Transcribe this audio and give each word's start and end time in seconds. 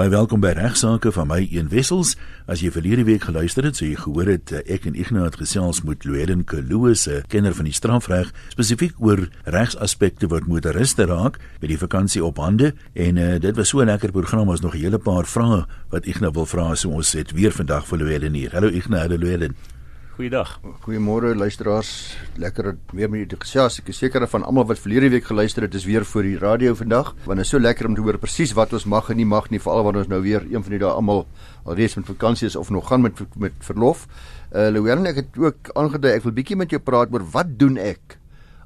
Baie 0.00 0.08
welkom 0.08 0.40
by 0.40 0.54
regsaake 0.56 1.10
van 1.12 1.26
my 1.28 1.42
een 1.52 1.66
wessels. 1.68 2.14
As 2.48 2.62
jy 2.64 2.70
verlede 2.72 3.02
week 3.04 3.26
geluister 3.28 3.66
het, 3.68 3.76
sou 3.76 3.84
jy 3.84 3.98
gehoor 4.00 4.30
het 4.32 4.52
eh, 4.56 4.62
ek 4.72 4.86
en 4.88 4.94
Ignas 4.96 5.34
gesels 5.36 5.82
met 5.84 6.06
Louwelen 6.08 6.46
Kloos, 6.48 7.04
'n 7.04 7.20
kenner 7.28 7.52
van 7.52 7.68
die 7.68 7.76
strafreg, 7.76 8.30
spesifiek 8.48 8.96
oor 8.96 9.28
regsaspekte 9.44 10.30
wat 10.32 10.48
motoriste 10.48 11.04
raak 11.04 11.36
by 11.60 11.68
die 11.68 11.76
vakansie 11.76 12.24
op 12.24 12.40
hande 12.40 12.72
en 12.94 13.16
uh, 13.20 13.36
dit 13.36 13.56
was 13.56 13.68
so 13.68 13.82
'n 13.82 13.92
lekker 13.92 14.10
program, 14.10 14.48
ons 14.48 14.64
nog 14.64 14.72
'n 14.72 14.80
hele 14.80 14.98
paar 14.98 15.26
vrae 15.26 15.66
wat 15.90 16.06
Ignas 16.06 16.32
wil 16.32 16.46
vra, 16.46 16.74
so 16.74 16.88
ons 16.88 17.12
het 17.12 17.32
weer 17.32 17.52
vandag 17.52 17.84
vir 17.86 17.98
Louwelen 17.98 18.32
hier. 18.32 18.52
Hallo 18.52 18.68
Ignas, 18.68 19.00
hallo 19.00 19.18
Louwelen. 19.18 19.79
Goeiedag. 20.20 20.58
Goeiemôre 20.84 21.30
luisteraars. 21.32 21.90
Lekker 22.36 22.74
weer 22.92 23.08
met 23.08 23.22
julle 23.22 23.38
gesels. 23.40 23.78
Ek 23.80 23.86
is 23.88 24.02
seker 24.02 24.26
van 24.28 24.42
almal 24.44 24.66
wat 24.68 24.82
verlede 24.82 25.08
week 25.14 25.24
geluister 25.30 25.64
het, 25.64 25.78
is 25.78 25.86
weer 25.88 26.04
voor 26.04 26.28
die 26.28 26.34
radio 26.36 26.74
vandag. 26.76 27.14
Want 27.24 27.40
dit 27.40 27.46
is 27.46 27.54
so 27.54 27.60
lekker 27.62 27.88
om 27.88 27.96
te 27.96 28.04
hoor 28.04 28.18
presies 28.20 28.52
wat 28.52 28.74
ons 28.76 28.84
mag 28.84 29.08
en 29.08 29.16
nie 29.16 29.24
mag 29.24 29.48
nie, 29.48 29.62
veral 29.64 29.80
wanneer 29.86 30.04
ons 30.04 30.12
nou 30.12 30.20
weer 30.20 30.44
een 30.44 30.60
van 30.60 30.76
die 30.76 30.82
dae 30.84 30.92
almal 30.92 31.24
alreeds 31.64 31.96
met 31.96 32.12
vakansie 32.12 32.50
is 32.52 32.60
of 32.60 32.68
nog 32.68 32.92
gaan 32.92 33.08
met 33.08 33.24
met 33.40 33.56
verlof. 33.64 34.04
Uh 34.52 34.68
Louwelen, 34.68 35.08
ek 35.08 35.22
het 35.22 35.40
ook 35.40 35.72
aangedui 35.72 36.12
ek 36.12 36.28
wil 36.28 36.36
bietjie 36.36 36.60
met 36.66 36.76
jou 36.76 36.84
praat 36.84 37.16
oor 37.16 37.24
wat 37.32 37.56
doen 37.56 37.80
ek 37.80 38.19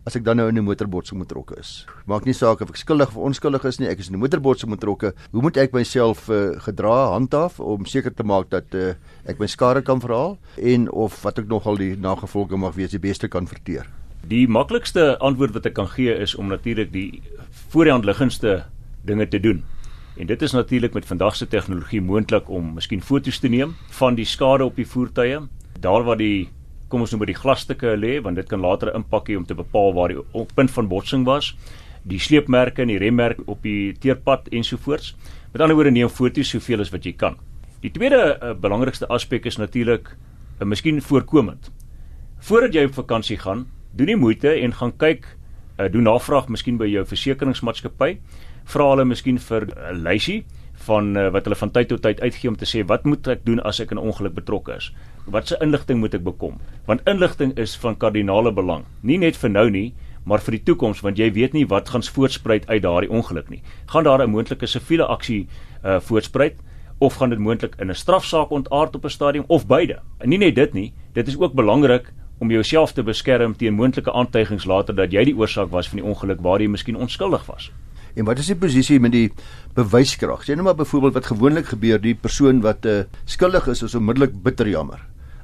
as 0.05 0.17
ek 0.19 0.25
dan 0.25 0.37
nou 0.37 0.49
in 0.49 0.59
'n 0.59 0.65
motorbotsing 0.65 1.19
betrokke 1.19 1.59
is. 1.59 1.87
Maak 2.07 2.25
nie 2.25 2.35
saak 2.35 2.61
of 2.61 2.69
ek 2.69 2.77
skuldig 2.77 3.09
of 3.09 3.17
onskuldig 3.17 3.65
is 3.65 3.79
nie, 3.79 3.89
ek 3.89 3.99
is 3.99 4.09
in 4.09 4.15
'n 4.15 4.21
motorbotsing 4.21 4.71
betrokke. 4.71 5.15
Hoe 5.33 5.43
moet 5.43 5.57
ek 5.57 5.73
myself 5.73 6.29
uh, 6.29 6.61
gedra 6.61 7.13
handhaaf 7.13 7.61
om 7.61 7.87
seker 7.87 8.15
te 8.15 8.23
maak 8.23 8.51
dat 8.51 8.75
uh, 8.75 8.95
ek 9.25 9.39
my 9.39 9.47
skade 9.47 9.83
kan 9.83 10.01
verhaal 10.01 10.39
en 10.61 10.91
of 10.91 11.23
wat 11.23 11.39
ek 11.39 11.49
nogal 11.49 11.77
die 11.77 11.97
nagevolge 11.97 12.57
mag 12.57 12.75
wees 12.75 12.91
die 12.91 12.99
beste 12.99 13.29
kan 13.29 13.47
verteer? 13.47 13.87
Die 14.29 14.47
maklikste 14.47 15.19
antwoord 15.21 15.55
wat 15.55 15.67
ek 15.67 15.75
kan 15.75 15.89
gee 15.89 16.13
is 16.13 16.35
om 16.35 16.49
natuurlik 16.49 16.93
die 16.93 17.23
voorhand 17.73 18.05
liggendste 18.05 18.65
dinge 19.05 19.29
te 19.29 19.41
doen. 19.41 19.65
En 20.17 20.27
dit 20.27 20.43
is 20.43 20.53
natuurlik 20.53 20.95
met 20.95 21.07
vandag 21.07 21.37
se 21.37 21.47
tegnologie 21.47 22.01
moontlik 22.01 22.49
om 22.49 22.75
miskien 22.75 23.03
foto's 23.03 23.39
te 23.39 23.49
neem 23.49 23.75
van 23.91 24.15
die 24.15 24.25
skade 24.25 24.65
op 24.65 24.77
die 24.77 24.87
voertuie, 24.87 25.41
daar 25.81 26.05
waar 26.05 26.17
die 26.17 26.49
kom 26.89 27.01
ons 27.01 27.13
noem 27.13 27.25
by 27.25 27.31
die 27.33 27.39
glasstukke 27.39 27.95
lê 27.97 28.19
want 28.23 28.37
dit 28.37 28.49
kan 28.49 28.61
later 28.61 28.91
'n 28.91 29.03
impak 29.03 29.29
hê 29.29 29.37
om 29.37 29.45
te 29.45 29.55
bepaal 29.55 29.95
waar 29.95 30.09
die 30.09 30.47
punt 30.55 30.71
van 30.71 30.89
botsing 30.89 31.25
was, 31.25 31.55
die 32.03 32.19
sleepmerke 32.19 32.83
en 32.83 32.89
die 32.89 32.99
remmerk 32.99 33.41
op 33.47 33.63
die 33.63 33.93
teerpad 33.93 34.49
ensovoorts. 34.53 35.15
Met 35.53 35.63
ander 35.63 35.77
woorde 35.77 35.91
neem 35.91 36.09
foto's 36.09 36.49
soveel 36.49 36.81
as 36.81 36.91
wat 36.91 37.05
jy 37.05 37.13
kan. 37.13 37.37
Die 37.81 37.91
tweede 37.91 38.39
uh, 38.43 38.55
belangrikste 38.55 39.07
aspek 39.09 39.47
is 39.47 39.57
natuurlik 39.57 40.17
uh, 40.61 40.67
miskien 40.67 41.03
voorkomend. 41.03 41.71
Voordat 42.39 42.75
jy 42.75 42.85
op 42.85 42.95
vakansie 42.95 43.39
gaan, 43.39 43.67
doen 43.93 44.07
die 44.07 44.17
moeite 44.17 44.51
en 44.61 44.73
gaan 44.73 44.93
kyk, 44.97 45.27
uh, 45.79 45.89
doen 45.89 46.03
navraag 46.03 46.49
miskien 46.49 46.77
by 46.77 46.87
jou 46.87 47.05
versekeringsmaatskappy, 47.05 48.19
vra 48.65 48.91
hulle 48.91 49.05
miskien 49.05 49.39
vir 49.39 49.67
'n 49.67 49.73
uh, 49.73 49.93
lysie 50.11 50.45
van 50.87 51.17
uh, 51.17 51.29
wat 51.35 51.45
hulle 51.45 51.59
van 51.59 51.71
tyd 51.71 51.89
tot 51.89 52.03
tyd 52.03 52.21
uitgee 52.21 52.51
om 52.51 52.57
te 52.57 52.69
sê 52.69 52.85
wat 52.87 53.05
moet 53.05 53.29
ek 53.29 53.45
doen 53.45 53.61
as 53.61 53.81
ek 53.81 53.91
in 53.91 53.99
'n 53.99 54.07
ongeluk 54.11 54.35
betrokke 54.35 54.77
is? 54.77 54.93
Watse 55.27 55.57
inligting 55.61 56.01
moet 56.01 56.15
ek 56.15 56.25
bekom? 56.25 56.61
Want 56.87 57.01
inligting 57.09 57.57
is 57.59 57.77
van 57.77 57.97
kardinale 57.97 58.53
belang, 58.53 58.85
nie 59.03 59.19
net 59.19 59.37
vir 59.37 59.51
nou 59.51 59.71
nie, 59.71 59.95
maar 60.25 60.41
vir 60.41 60.59
die 60.59 60.65
toekoms 60.65 61.01
want 61.05 61.19
jy 61.19 61.31
weet 61.33 61.53
nie 61.53 61.67
wat 61.69 61.89
gaan 61.89 62.03
voortspruit 62.03 62.69
uit 62.69 62.83
daardie 62.83 63.11
ongeluk 63.11 63.51
nie. 63.51 63.63
Gaan 63.87 64.05
daar 64.05 64.23
'n 64.23 64.31
moontlike 64.31 64.67
siviele 64.67 65.07
aksie 65.07 65.47
uh 65.85 66.01
voortspruit 66.01 66.57
of 66.99 67.15
gaan 67.15 67.31
dit 67.31 67.39
moontlik 67.39 67.75
in 67.79 67.91
'n 67.91 67.95
strafsaak 67.95 68.51
ontaard 68.51 68.95
op 68.95 69.05
'n 69.05 69.11
stadium 69.11 69.45
of 69.49 69.67
beide? 69.67 70.01
En 70.19 70.29
nie 70.29 70.39
net 70.39 70.55
dit 70.55 70.73
nie, 70.73 70.93
dit 71.13 71.29
is 71.29 71.39
ook 71.39 71.53
belangrik 71.53 72.13
om 72.39 72.51
jouself 72.51 72.93
te 72.93 73.03
beskerm 73.03 73.57
teen 73.57 73.75
moontlike 73.75 74.13
aantuigings 74.13 74.65
later 74.65 74.95
dat 74.95 75.13
jy 75.13 75.25
die 75.25 75.37
oorsaak 75.37 75.71
was 75.71 75.89
van 75.89 75.99
die 75.99 76.07
ongeluk 76.07 76.41
waar 76.41 76.61
jy 76.61 76.69
miskien 76.69 76.97
onskuldig 76.97 77.47
was. 77.47 77.71
En 78.15 78.29
wat 78.29 78.39
is 78.39 78.51
die 78.53 78.59
posisie 78.59 79.01
met 79.03 79.15
die 79.15 79.31
bewyskrag? 79.75 80.45
Sien 80.47 80.61
nou 80.61 80.69
maar 80.69 80.79
byvoorbeeld 80.79 81.19
wat 81.19 81.33
gewoonlik 81.33 81.73
gebeur, 81.73 81.99
die 82.01 82.15
persoon 82.15 82.63
wat 82.63 82.87
uh, 82.87 83.03
skuldig 83.25 83.67
is, 83.73 83.83
is 83.83 83.99
onmiddellik 83.99 84.37
bitter 84.43 84.69
jammer. 84.71 85.03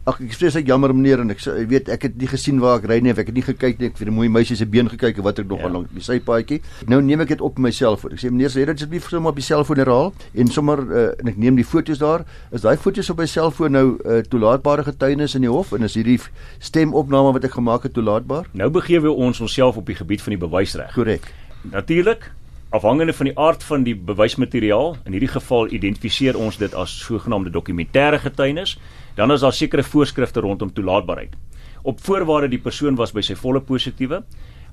Ag 0.08 0.16
ek 0.24 0.32
sê 0.32 0.48
ek 0.48 0.68
jammer 0.70 0.94
meneer 0.96 1.20
en 1.20 1.28
ek 1.34 1.42
sê 1.44 1.52
weet 1.68 1.90
ek 1.92 2.06
het 2.06 2.14
nie 2.16 2.28
gesien 2.30 2.56
waar 2.62 2.78
ek 2.78 2.86
ry 2.88 2.96
nie 3.04 3.12
of 3.12 3.18
ek 3.20 3.28
het 3.28 3.36
nie 3.36 3.44
gekyk 3.44 3.82
nie 3.82 3.90
ek 3.90 3.92
het 3.92 4.00
vir 4.00 4.08
'n 4.08 4.16
mooi 4.16 4.28
meisie 4.32 4.56
se 4.56 4.64
been 4.64 4.88
gekyk 4.88 5.20
en 5.20 5.26
wat 5.26 5.38
ek 5.38 5.46
nog 5.50 5.60
ja. 5.60 5.68
lank 5.68 5.92
die 5.92 6.00
sypaadjie. 6.00 6.62
Nou 6.88 7.02
neem 7.02 7.20
ek 7.20 7.28
dit 7.28 7.40
op 7.40 7.58
my 7.58 7.70
selfoon. 7.70 8.16
Ek 8.16 8.22
sê 8.22 8.30
meneer 8.32 8.48
sê 8.48 8.64
dit 8.64 8.74
asseblief 8.74 9.10
sommer 9.10 9.30
op 9.30 9.36
die 9.36 9.44
selfoon 9.44 9.76
herhaal 9.76 10.14
en 10.34 10.48
sommer 10.48 10.80
uh, 10.80 11.12
en 11.20 11.28
ek 11.28 11.36
neem 11.36 11.54
die 11.54 11.68
foto's 11.68 12.00
daar. 12.00 12.24
Is 12.50 12.62
daai 12.62 12.78
foto's 12.80 13.10
op 13.10 13.18
my 13.18 13.26
selfoon 13.26 13.72
nou 13.72 13.98
uh, 14.00 14.22
toelaatbare 14.24 14.84
getuienis 14.88 15.34
in 15.36 15.42
die 15.42 15.52
hof 15.52 15.72
en 15.76 15.84
is 15.84 15.94
hierdie 15.94 16.18
stemopname 16.58 17.36
wat 17.36 17.44
ek 17.44 17.60
gemaak 17.60 17.82
het 17.82 17.92
toelaatbaar? 17.92 18.48
Nou 18.54 18.70
begewe 18.70 19.12
ons 19.12 19.40
onsself 19.40 19.76
op 19.76 19.86
die 19.86 20.00
gebied 20.00 20.22
van 20.22 20.32
die 20.32 20.40
bewysreg. 20.40 20.94
Korrek. 20.96 21.28
Natuurlik 21.70 22.32
Afhangende 22.70 23.12
van 23.12 23.26
die 23.26 23.38
aard 23.38 23.64
van 23.66 23.82
die 23.82 23.96
bewysmateriaal, 23.98 24.92
in 25.02 25.16
hierdie 25.16 25.32
geval 25.32 25.72
identifiseer 25.74 26.36
ons 26.38 26.54
dit 26.60 26.74
as 26.78 26.92
sogenaamde 27.02 27.50
dokumentêre 27.50 28.20
getuienis, 28.22 28.76
dan 29.16 29.34
is 29.34 29.42
daar 29.42 29.56
sekere 29.56 29.82
voorskrifte 29.82 30.44
rondom 30.44 30.70
toelaatbaarheid. 30.76 31.34
Op 31.82 31.98
voorwaarde 32.06 32.52
die 32.52 32.60
persoon 32.62 32.94
was 32.94 33.10
by 33.10 33.24
sy 33.26 33.34
volle 33.34 33.58
positiewe, 33.66 34.20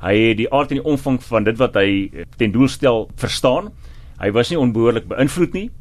hy 0.03 0.13
het 0.13 0.37
die 0.37 0.45
aard 0.53 0.75
en 0.75 0.77
die 0.77 0.85
omvang 0.93 1.17
van 1.25 1.49
dit 1.49 1.57
wat 1.57 1.81
hy 1.81 1.87
eh, 2.05 2.27
ten 2.37 2.53
doel 2.53 2.69
stel 2.69 3.07
verstaan, 3.17 3.71
hy 4.21 4.29
was 4.35 4.53
nie 4.53 4.61
onbehoorlik 4.61 5.09
beïnvloed 5.09 5.57
nie, 5.57 5.71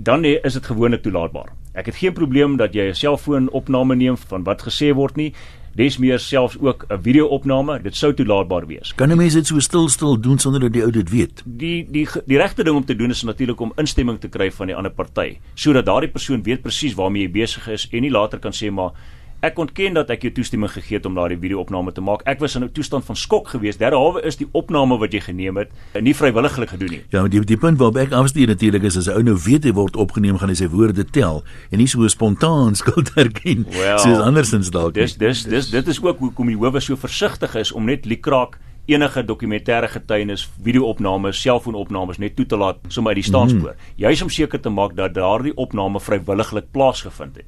dan 0.00 0.24
is 0.24 0.56
dit 0.56 0.72
gewoonlik 0.72 1.04
toelaatbaar. 1.04 1.52
Ek 1.76 1.90
het 1.92 2.00
geen 2.00 2.16
probleem 2.16 2.56
dat 2.56 2.72
jy 2.72 2.88
'n 2.88 2.96
selfoonopname 2.96 3.96
neem 3.96 4.16
van 4.16 4.48
wat 4.48 4.64
gesê 4.64 4.94
word 4.96 5.16
nie 5.16 5.34
des 5.76 5.98
meer 5.98 6.18
selfs 6.18 6.56
ook 6.58 6.86
'n 6.88 7.02
video-opname, 7.02 7.82
dit 7.82 7.96
sou 7.96 8.14
toelaatbaar 8.14 8.66
wees. 8.66 8.94
Kan 8.94 9.12
'n 9.12 9.16
mens 9.16 9.34
dit 9.34 9.46
so 9.46 9.58
stil 9.60 9.88
stil 9.88 10.20
doen 10.20 10.38
sonder 10.38 10.60
dat 10.60 10.72
die 10.72 10.82
ou 10.82 10.90
dit 10.90 11.10
weet? 11.10 11.42
Die 11.44 11.86
die 11.90 12.08
die 12.26 12.38
regte 12.38 12.64
ding 12.64 12.76
om 12.76 12.84
te 12.84 12.96
doen 12.96 13.10
is 13.10 13.22
natuurlik 13.22 13.60
om 13.60 13.72
instemming 13.76 14.20
te 14.20 14.28
kry 14.28 14.50
van 14.50 14.66
die 14.66 14.76
ander 14.76 14.92
party, 14.92 15.38
sodat 15.54 15.86
daardie 15.86 16.10
persoon 16.10 16.42
weet 16.42 16.62
presies 16.62 16.94
waarmee 16.94 17.22
jy 17.22 17.30
besig 17.30 17.68
is 17.68 17.88
en 17.92 18.00
nie 18.00 18.10
later 18.10 18.38
kan 18.38 18.52
sê 18.52 18.70
maar 18.70 18.92
Ek 19.44 19.58
ontken 19.60 19.92
dat 19.92 20.08
ek 20.08 20.22
jou 20.24 20.30
toestemming 20.38 20.70
gegee 20.72 20.96
het 20.96 21.06
om 21.06 21.16
daardie 21.16 21.36
video-opname 21.36 21.92
te 21.92 22.00
maak. 22.00 22.22
Ek 22.24 22.40
was 22.40 22.54
in 22.56 22.64
'n 22.64 22.72
toestand 22.72 23.04
van 23.04 23.16
skok 23.16 23.48
geweest. 23.48 23.78
Derhalwe 23.78 24.22
is 24.24 24.36
die 24.36 24.48
opname 24.52 24.96
wat 24.98 25.12
jy 25.12 25.20
geneem 25.20 25.56
het 25.56 25.68
nie 26.00 26.14
vrywilliglik 26.14 26.68
gedoen 26.68 26.90
nie. 26.90 27.02
Ja, 27.10 27.28
die 27.28 27.40
die 27.44 27.56
punt 27.56 27.78
waarop 27.78 27.96
ek 27.96 28.12
afstuur 28.12 28.46
natuurlik 28.46 28.82
is 28.82 28.96
as 28.96 29.08
'n 29.08 29.12
ou 29.12 29.22
nou 29.22 29.36
weet 29.36 29.64
hy 29.64 29.72
word 29.72 29.96
opgeneem, 29.96 30.38
gaan 30.38 30.48
hy 30.48 30.54
sy 30.54 30.68
woorde 30.68 31.04
tel 31.04 31.44
en 31.70 31.78
nie 31.78 31.86
so 31.86 32.08
spontaan 32.08 32.74
skuld 32.80 33.10
erken 33.14 33.66
well, 33.70 33.98
soos 33.98 34.18
andersins 34.18 34.70
dalk. 34.70 34.94
Dis 34.94 35.16
dis 35.16 35.44
dis 35.44 35.70
dit 35.70 35.88
is 35.88 36.02
ook 36.02 36.18
hoekom 36.18 36.46
die 36.46 36.56
howe 36.56 36.80
so 36.80 36.96
versigtig 36.96 37.54
is 37.54 37.72
om 37.72 37.84
net 37.84 38.06
likraak 38.06 38.58
enige 38.86 39.24
dokumentêre 39.24 39.88
getuienis, 39.88 40.48
video-opnames, 40.62 41.40
selfoonopnames 41.40 42.18
net 42.18 42.36
toe 42.36 42.46
te 42.46 42.56
laat 42.56 42.76
sommer 42.88 43.12
uit 43.12 43.22
die 43.22 43.30
staanspoor. 43.30 43.74
Mm. 43.74 43.96
Juis 43.96 44.22
om 44.22 44.30
seker 44.30 44.60
te 44.60 44.70
maak 44.70 44.96
dat 44.96 45.14
daardie 45.14 45.56
opname 45.56 46.00
vrywilliglik 46.00 46.70
plaasgevind 46.72 47.36
het 47.36 47.46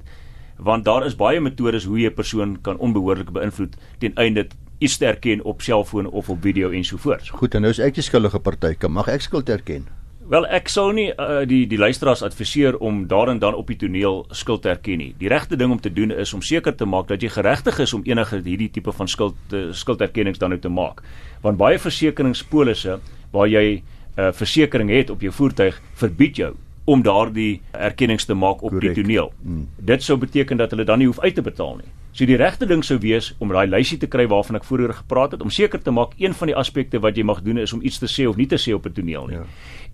want 0.59 0.85
daar 0.85 1.07
is 1.07 1.17
baie 1.17 1.41
metodes 1.41 1.85
hoe 1.85 1.99
jy 1.99 2.11
'n 2.11 2.15
persoon 2.15 2.59
kan 2.63 2.79
onbehoorlik 2.79 3.31
beïnvloed 3.33 3.77
ten 3.99 4.15
einde 4.15 4.47
iets 4.79 4.97
te 4.97 5.07
erken 5.07 5.45
op 5.45 5.63
selfoon 5.63 6.07
of 6.07 6.29
op 6.29 6.43
video 6.43 6.71
ensovoorts. 6.71 7.31
Goed, 7.31 7.55
en 7.55 7.63
nou 7.63 7.71
is 7.71 7.79
ek 7.79 7.95
die 7.95 8.03
skuldige 8.03 8.39
party, 8.39 8.75
kan 8.75 8.93
mag 8.93 9.09
ek 9.09 9.21
skuld 9.21 9.49
erken? 9.49 9.87
Wel, 10.29 10.45
ek 10.53 10.69
sou 10.69 10.91
nie 10.93 11.09
uh, 11.09 11.47
die 11.49 11.63
die 11.67 11.79
luisteraars 11.79 12.23
adviseer 12.23 12.77
om 12.85 13.07
daarin 13.09 13.39
dan 13.41 13.55
op 13.55 13.67
die 13.67 13.79
toneel 13.81 14.27
skuld 14.31 14.63
te 14.63 14.69
erken 14.69 14.99
nie. 14.99 15.15
Die 15.19 15.29
regte 15.29 15.57
ding 15.57 15.73
om 15.73 15.81
te 15.81 15.93
doen 15.93 16.11
is 16.13 16.35
om 16.37 16.43
seker 16.43 16.75
te 16.77 16.85
maak 16.85 17.09
dat 17.09 17.23
jy 17.23 17.31
geregtig 17.33 17.79
is 17.79 17.95
om 17.97 18.05
enige 18.05 18.43
hierdie 18.45 18.69
tipe 18.71 18.93
van 18.93 19.09
skuld 19.09 19.57
uh, 19.57 19.73
skulderkennings 19.73 20.39
dan 20.39 20.51
nou 20.51 20.61
te 20.61 20.69
maak. 20.69 21.01
Want 21.41 21.57
baie 21.57 21.79
versekeringspolisse 21.79 22.99
waar 23.33 23.49
jy 23.49 23.81
'n 23.81 24.21
uh, 24.21 24.33
versekering 24.33 24.91
het 24.91 25.11
op 25.11 25.21
jou 25.21 25.33
voertuig 25.33 25.81
verbied 25.95 26.37
jou 26.37 26.55
om 26.89 27.03
daardie 27.05 27.61
erkennings 27.77 28.25
te 28.25 28.35
maak 28.35 28.63
op 28.65 28.73
Correct. 28.73 28.95
die 28.95 29.03
toneel. 29.05 29.33
Mm. 29.43 29.67
Dit 29.91 30.03
sou 30.03 30.17
beteken 30.19 30.57
dat 30.57 30.73
hulle 30.73 30.87
dan 30.89 31.03
nie 31.03 31.09
hoef 31.11 31.21
uit 31.21 31.35
te 31.37 31.45
betaal 31.45 31.77
nie. 31.83 31.91
So 32.17 32.27
die 32.27 32.39
regte 32.41 32.67
ding 32.67 32.81
sou 32.83 32.97
wees 33.03 33.29
om 33.39 33.53
daai 33.53 33.69
lysie 33.69 33.99
te 34.01 34.09
kry 34.09 34.25
waarvan 34.31 34.57
ek 34.57 34.65
vroeër 34.65 34.95
gepraat 35.03 35.37
het 35.37 35.45
om 35.45 35.53
seker 35.53 35.83
te 35.85 35.93
maak 35.93 36.17
een 36.19 36.35
van 36.35 36.49
die 36.49 36.57
aspekte 36.57 37.01
wat 37.05 37.19
jy 37.21 37.27
mag 37.29 37.43
doen 37.45 37.61
is 37.61 37.75
om 37.77 37.83
iets 37.85 38.01
te 38.01 38.09
sê 38.09 38.25
of 38.27 38.41
nie 38.41 38.49
te 38.49 38.57
sê 38.57 38.73
op 38.75 38.87
'n 38.87 38.93
toneel 38.97 39.27
nie. 39.27 39.37
Ja. 39.37 39.45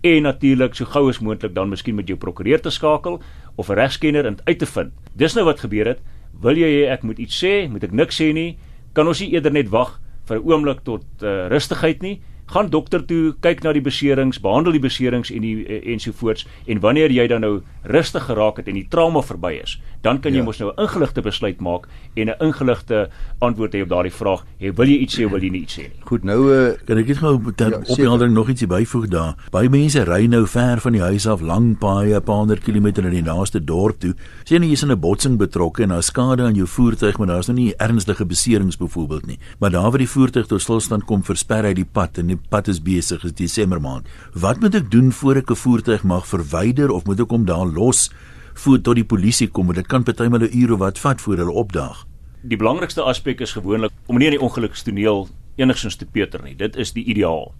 En 0.03 0.23
natuurlik 0.23 0.75
so 0.75 0.85
gou 0.85 1.09
as 1.09 1.19
moontlik 1.19 1.53
dan 1.53 1.69
miskien 1.69 1.95
met 1.95 2.07
jou 2.07 2.17
prokureur 2.17 2.61
te 2.61 2.69
skakel 2.69 3.21
of 3.55 3.69
'n 3.69 3.73
regskenner 3.73 4.25
en 4.25 4.37
uit 4.43 4.59
te 4.59 4.65
vind. 4.65 4.91
Dis 5.15 5.35
nou 5.35 5.45
wat 5.45 5.59
gebeur 5.59 5.85
het. 5.85 5.99
Wil 6.41 6.55
jy 6.57 6.69
hê 6.69 6.91
ek 6.91 7.03
moet 7.03 7.19
iets 7.19 7.43
sê? 7.43 7.69
Moet 7.69 7.83
ek 7.83 7.91
niks 7.91 8.21
sê 8.21 8.33
nie? 8.33 8.57
Kan 8.93 9.07
ons 9.07 9.19
nie 9.19 9.31
eerder 9.33 9.51
net 9.51 9.69
wag 9.69 9.99
vir 10.25 10.37
'n 10.37 10.43
oomblik 10.43 10.83
tot 10.83 11.03
uh, 11.21 11.47
rustigheid 11.47 12.01
nie? 12.01 12.21
Gaan 12.45 12.69
dokter 12.69 13.05
toe, 13.05 13.33
kyk 13.41 13.63
na 13.63 13.73
die 13.73 13.81
beserings, 13.81 14.39
behandel 14.41 14.71
die 14.77 14.83
beserings 14.83 15.31
en 15.33 15.41
die 15.41 15.65
ensovoorts 15.93 16.45
en 16.67 16.79
wanneer 16.79 17.11
jy 17.11 17.27
dan 17.27 17.41
nou 17.41 17.61
rustig 17.83 18.25
geraak 18.29 18.57
het 18.61 18.67
en 18.67 18.77
die 18.77 18.87
trauma 18.89 19.21
verby 19.25 19.55
is, 19.63 19.79
dan 20.05 20.19
kan 20.21 20.33
jy 20.33 20.43
ja. 20.43 20.45
mos 20.45 20.59
nou 20.59 20.71
'n 20.71 20.81
ingeligte 20.81 21.21
besluit 21.21 21.59
maak 21.61 21.87
en 22.15 22.29
'n 22.29 22.37
ingeligte 22.39 23.09
antwoord 23.39 23.73
hê 23.73 23.81
op 23.81 23.89
daardie 23.89 24.13
vraag, 24.13 24.45
hey, 24.59 24.73
wil 24.73 24.87
jy 24.87 24.97
iets 24.97 25.17
sê 25.17 25.25
of 25.25 25.31
wil 25.31 25.41
jy 25.41 25.49
nie 25.49 25.61
iets 25.61 25.77
sê 25.77 25.83
nie. 25.89 26.01
Goed, 26.05 26.23
nou 26.23 26.39
uh, 26.53 26.73
kan 26.85 26.97
ek 26.97 27.07
net 27.07 27.17
gou 27.17 27.33
ja, 27.57 27.67
op 27.87 27.97
die 27.97 28.07
ander 28.07 28.29
nog 28.29 28.49
ietsie 28.49 28.67
byvoeg 28.67 29.07
daar. 29.07 29.35
Baie 29.51 29.69
mense 29.69 30.03
ry 30.03 30.25
nou 30.27 30.45
ver 30.47 30.79
van 30.81 30.91
die 30.93 31.01
huis 31.01 31.27
af, 31.27 31.41
lang 31.41 31.77
paaie, 31.77 32.15
'n 32.15 32.21
paar 32.21 32.35
honderd 32.45 32.63
kilometer 32.63 33.03
na 33.03 33.09
die 33.09 33.21
naaste 33.21 33.59
dorp 33.63 33.99
toe. 33.99 34.13
Sien 34.43 34.63
jy 34.63 34.71
is 34.71 34.83
in 34.83 34.91
'n 34.91 34.99
botsing 34.99 35.37
betrokke 35.37 35.83
en 35.83 35.89
daar 35.89 36.03
skade 36.03 36.43
aan 36.43 36.55
jou 36.55 36.67
voertuig, 36.67 37.17
maar 37.17 37.27
daar's 37.27 37.47
nou 37.47 37.57
nie 37.57 37.73
ernstige 37.77 38.25
beserings 38.25 38.77
byvoorbeeld 38.77 39.25
nie. 39.25 39.39
Maar 39.59 39.71
daar 39.71 39.89
waar 39.91 39.97
die 39.97 40.09
voertuig 40.09 40.47
tot 40.47 40.61
stilstand 40.61 41.05
kom, 41.05 41.23
versper 41.23 41.63
hy 41.63 41.73
die 41.73 41.85
pad 41.85 42.17
en 42.17 42.34
die 42.35 42.49
pad 42.49 42.67
is 42.71 42.81
besig 42.83 43.23
is 43.23 43.33
Desember 43.35 43.81
maand. 43.81 44.07
Wat 44.33 44.59
moet 44.61 44.75
ek 44.75 44.91
doen 44.91 45.11
voor 45.11 45.35
ek 45.41 45.51
'n 45.51 45.55
voertuig 45.55 46.03
mag 46.03 46.27
verwyder 46.27 46.91
of 46.91 47.05
moet 47.05 47.19
ek 47.19 47.29
hom 47.29 47.45
daar 47.45 47.65
los 47.65 48.09
voor 48.53 48.81
tot 48.81 48.95
die 48.95 49.05
polisie 49.05 49.47
kom? 49.47 49.73
Dit 49.73 49.87
kan 49.87 50.03
partymal 50.03 50.43
'n 50.43 50.51
uur 50.53 50.73
of 50.73 50.79
wat 50.79 50.99
vat 50.99 51.21
voor 51.21 51.37
hulle 51.37 51.51
opdaag. 51.51 52.05
Die 52.41 52.57
belangrikste 52.57 53.01
aspek 53.01 53.41
is 53.41 53.51
gewoonlik 53.51 53.91
om 54.05 54.17
nie 54.17 54.25
in 54.25 54.37
die 54.37 54.41
ongelukstoneel 54.41 55.27
enigsins 55.55 55.95
te 55.95 56.05
peter 56.05 56.43
nie. 56.43 56.55
Dit 56.55 56.75
is 56.75 56.91
die 56.93 57.03
ideaal. 57.03 57.53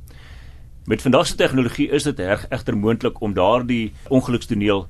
Met 0.86 1.02
vandag 1.02 1.28
se 1.28 1.36
tegnologie 1.36 1.90
is 1.90 2.04
dit 2.04 2.20
egter 2.20 2.78
moontlik 2.78 3.22
om 3.22 3.34
daardie 3.34 3.94
ongelukstoneel 4.10 4.88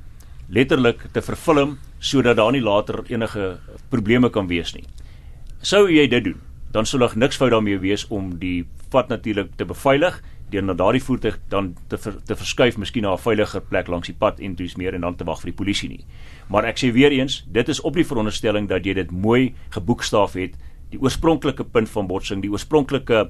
letterlik 0.50 1.06
te 1.12 1.22
vervilm 1.22 1.78
sodat 2.00 2.36
daar 2.36 2.52
nie 2.52 2.62
later 2.62 3.04
enige 3.08 3.60
probleme 3.90 4.30
kan 4.30 4.48
wees 4.48 4.74
nie. 4.74 4.84
Sou 5.62 5.88
jy 5.90 6.08
dit 6.08 6.24
doen, 6.24 6.42
dan 6.76 6.86
sou 6.86 7.00
daar 7.00 7.14
niks 7.16 7.38
fout 7.40 7.54
daarmee 7.54 7.80
wees 7.80 8.04
om 8.12 8.34
die 8.40 8.66
pad 8.92 9.08
natuurlik 9.08 9.54
te 9.56 9.66
beveilig 9.66 10.18
deur 10.52 10.64
na 10.64 10.76
daardie 10.78 11.04
voertuig 11.04 11.38
dan 11.50 11.72
te 11.90 11.98
ver, 11.98 12.18
te 12.28 12.36
verskuif 12.36 12.78
miskien 12.78 13.04
na 13.08 13.14
'n 13.14 13.24
veiliger 13.28 13.62
plek 13.62 13.88
langs 13.88 14.08
die 14.08 14.18
pad 14.20 14.40
en 14.40 14.56
toets 14.56 14.76
meer 14.76 14.94
en 14.94 15.02
dan 15.02 15.16
te 15.16 15.24
wag 15.24 15.40
vir 15.42 15.52
die 15.52 15.58
polisie 15.64 15.90
nie. 15.90 16.06
Maar 16.50 16.66
ek 16.66 16.78
sê 16.78 16.92
weer 16.92 17.12
eens, 17.12 17.46
dit 17.48 17.70
is 17.70 17.82
op 17.82 17.94
die 17.94 18.06
veronderstelling 18.06 18.68
dat 18.68 18.86
jy 18.86 18.94
dit 18.94 19.12
mooi 19.12 19.56
geboekstaaf 19.70 20.34
het 20.34 20.54
die 20.96 21.02
oorspronklike 21.04 21.66
punt 21.76 21.92
van 21.92 22.08
botsing, 22.08 22.42
die 22.44 22.52
oorspronklike 22.52 23.26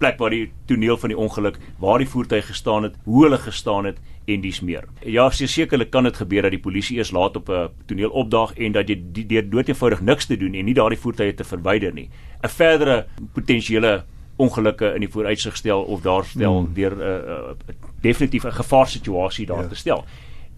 plek 0.00 0.18
waar 0.20 0.34
die 0.34 0.46
toneel 0.70 0.98
van 1.00 1.12
die 1.12 1.18
ongeluk, 1.18 1.58
waar 1.82 2.02
die 2.02 2.08
voertuig 2.08 2.48
gestaan 2.48 2.88
het, 2.88 2.96
hoe 3.04 3.26
hulle 3.26 3.38
gestaan 3.38 3.90
het 3.90 4.00
en 4.30 4.42
dis 4.42 4.60
meer. 4.62 4.86
Ja, 5.06 5.28
sekerlik 5.30 5.90
kan 5.90 6.06
dit 6.06 6.16
gebeur 6.16 6.46
dat 6.46 6.54
die 6.54 6.62
polisie 6.62 6.98
eers 6.98 7.10
laat 7.10 7.36
op 7.36 7.48
'n 7.50 7.68
toneel 7.86 8.10
opdaag 8.10 8.54
en 8.56 8.72
dat 8.72 8.88
jy 8.88 9.02
deur 9.26 9.50
doeteenvoudig 9.50 10.00
niks 10.00 10.26
te 10.26 10.36
doen 10.36 10.54
en 10.54 10.64
nie 10.64 10.74
daardie 10.74 10.98
voertuie 10.98 11.34
te 11.34 11.44
verwyder 11.44 11.92
nie. 11.92 12.08
'n 12.42 12.48
Verdere 12.48 13.06
potensiële 13.32 14.04
ongelukke 14.36 14.94
in 14.94 15.00
die 15.00 15.08
vooruitsig 15.08 15.56
stel 15.56 15.82
of 15.82 16.00
daar 16.00 16.24
stel 16.24 16.58
hmm. 16.58 16.74
deur 16.74 16.96
'n 16.96 17.00
uh, 17.00 17.06
uh, 17.06 17.74
definitief 18.00 18.44
'n 18.44 18.52
gevaarsituasie 18.52 19.46
daar 19.46 19.62
ja. 19.62 19.68
te 19.68 19.74
stel. 19.74 20.04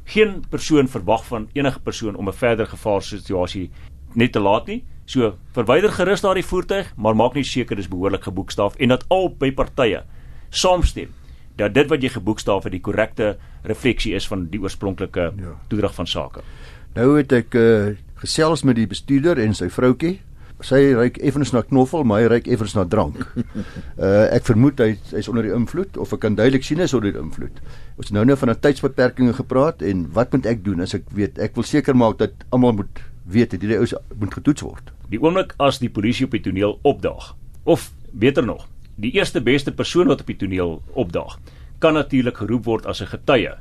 Geen 0.04 0.44
persoon 0.48 0.88
verwag 0.88 1.24
van 1.26 1.48
enige 1.52 1.80
persoon 1.80 2.16
om 2.16 2.28
'n 2.28 2.32
verdere 2.32 2.68
gevaarsituasie 2.68 3.70
net 4.12 4.32
te 4.32 4.40
laat 4.40 4.66
nie. 4.66 4.84
So 5.04 5.34
verwyder 5.52 5.92
gerus 5.92 6.24
daardie 6.24 6.44
voertuig, 6.46 6.92
maar 6.96 7.16
maak 7.16 7.34
net 7.36 7.46
seker 7.46 7.76
dis 7.76 7.90
behoorlik 7.92 8.24
geboekstaaf 8.24 8.78
en 8.80 8.94
dat 8.94 9.04
al 9.12 9.28
by 9.38 9.52
partye 9.52 10.04
saamstem 10.54 11.12
dat 11.60 11.74
dit 11.74 11.90
wat 11.90 12.02
jy 12.02 12.10
geboekstaaf 12.16 12.66
het 12.66 12.74
die 12.74 12.82
korrekte 12.82 13.34
refleksie 13.68 14.14
is 14.18 14.26
van 14.26 14.48
die 14.50 14.60
oorspronklike 14.62 15.30
ja. 15.38 15.56
toedrag 15.70 15.94
van 15.94 16.08
sake. 16.10 16.42
Nou 16.96 17.14
het 17.18 17.32
ek 17.34 17.54
uh, 17.58 17.94
gesels 18.22 18.64
met 18.66 18.78
die 18.78 18.88
bestuurder 18.90 19.38
en 19.42 19.54
sy 19.54 19.68
vroutkie. 19.70 20.16
Sy 20.64 20.78
ryk 20.96 21.18
effens 21.26 21.50
na 21.52 21.64
knoffel, 21.66 22.04
maar 22.06 22.22
hy 22.22 22.28
ryk 22.30 22.46
effens 22.54 22.72
na 22.76 22.86
drank. 22.88 23.20
Uh 23.98 24.26
ek 24.36 24.46
vermoed 24.48 24.80
hy 24.80 24.94
hy's 25.12 25.28
onder 25.28 25.44
die 25.44 25.54
invloed 25.54 25.98
of 26.00 26.14
ek 26.14 26.22
kan 26.24 26.38
duidelik 26.38 26.64
sien 26.64 26.80
hy 26.80 26.88
is 26.88 26.94
onder 26.96 27.12
die 27.12 27.20
invloed. 27.20 27.58
Ons 28.00 28.14
nou 28.14 28.24
nou 28.24 28.38
van 28.40 28.54
'n 28.54 28.62
tydsbeperking 28.62 29.34
gepraat 29.36 29.82
en 29.82 30.06
wat 30.14 30.32
moet 30.32 30.46
ek 30.46 30.64
doen 30.64 30.80
as 30.80 30.94
ek 30.94 31.10
weet 31.12 31.38
ek 31.38 31.58
wil 31.58 31.66
seker 31.66 31.94
maak 31.94 32.18
dat 32.22 32.46
almal 32.50 32.72
moet 32.80 33.02
weet 33.25 33.50
dat 33.50 33.61
hierdie 33.61 33.79
ouens 33.79 33.94
moet 34.19 34.35
getoets 34.35 34.65
word. 34.65 34.93
Die 35.11 35.21
oomblik 35.21 35.55
as 35.62 35.79
die 35.79 35.91
polisie 35.91 36.26
op 36.26 36.37
die 36.37 36.43
toneel 36.44 36.79
opdaag 36.82 37.35
of 37.65 37.91
beter 38.12 38.44
nog, 38.44 38.67
die 39.00 39.12
eerste 39.17 39.41
beste 39.41 39.73
persoon 39.73 40.06
wat 40.06 40.21
op 40.21 40.26
die 40.26 40.37
toneel 40.37 40.82
opdaag, 40.93 41.38
kan 41.79 41.94
natuurlik 41.94 42.37
geroep 42.37 42.65
word 42.65 42.87
as 42.87 43.00
'n 43.00 43.06
getuie 43.06 43.55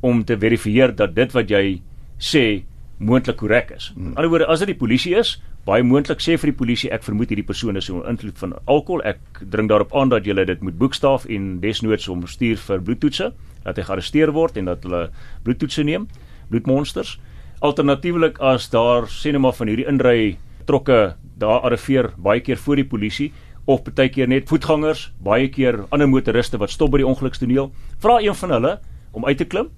om 0.00 0.24
te 0.24 0.38
verifieer 0.38 0.94
dat 0.96 1.14
dit 1.14 1.32
wat 1.32 1.50
jy 1.50 1.82
sê 2.18 2.62
moontlik 2.98 3.36
korrek 3.36 3.70
is. 3.76 3.92
Hmm. 3.94 4.02
Aan 4.02 4.10
die 4.10 4.16
ander 4.16 4.30
woorde, 4.30 4.46
as 4.46 4.58
dit 4.58 4.68
die 4.68 4.78
polisie 4.78 5.14
is, 5.14 5.40
baie 5.64 5.82
moontlik 5.82 6.20
sê 6.20 6.36
vir 6.40 6.52
die 6.52 6.56
polisie 6.56 6.90
ek 6.92 7.04
vermoed 7.04 7.28
hierdie 7.28 7.46
persoon 7.46 7.76
is 7.76 7.90
onder 7.90 8.08
invloed 8.08 8.38
van 8.38 8.54
alkohol. 8.64 9.02
Ek 9.04 9.20
dring 9.52 9.68
daarop 9.68 9.94
aan 9.96 10.08
dat 10.08 10.26
jy 10.26 10.34
dit 10.44 10.62
moet 10.62 10.78
boekstaaf 10.78 11.26
en 11.28 11.60
desnoods 11.60 12.06
hom 12.06 12.26
stuur 12.26 12.56
vir 12.56 12.80
bloedtoetse, 12.80 13.32
dat 13.64 13.76
hy 13.76 13.82
gearresteer 13.82 14.32
word 14.32 14.56
en 14.56 14.64
dat 14.64 14.84
hulle 14.84 15.10
bloedtoetse 15.44 15.84
neem, 15.84 16.08
bloedmonsters. 16.48 17.18
Alternatiefelik 17.60 18.38
as 18.40 18.70
daar 18.72 19.04
sê 19.12 19.34
net 19.34 19.42
maar 19.44 19.52
van 19.52 19.68
hierdie 19.68 19.84
inry 19.84 20.38
trokke 20.64 21.14
daar 21.40 21.66
arriveer 21.68 22.06
baie 22.16 22.40
keer 22.40 22.56
voor 22.56 22.80
die 22.80 22.86
polisie 22.88 23.26
of 23.68 23.82
baie 23.84 24.08
keer 24.08 24.30
net 24.32 24.48
voetgangers, 24.48 25.10
baie 25.20 25.50
keer 25.52 25.82
ander 25.92 26.08
motoriste 26.08 26.56
wat 26.56 26.72
stop 26.72 26.94
by 26.94 27.02
die 27.02 27.06
ongelukstoneel, 27.06 27.68
vra 28.00 28.16
een 28.24 28.38
van 28.40 28.54
hulle 28.56 28.72
om 29.12 29.28
uit 29.28 29.36
te 29.36 29.44
klim. 29.44 29.68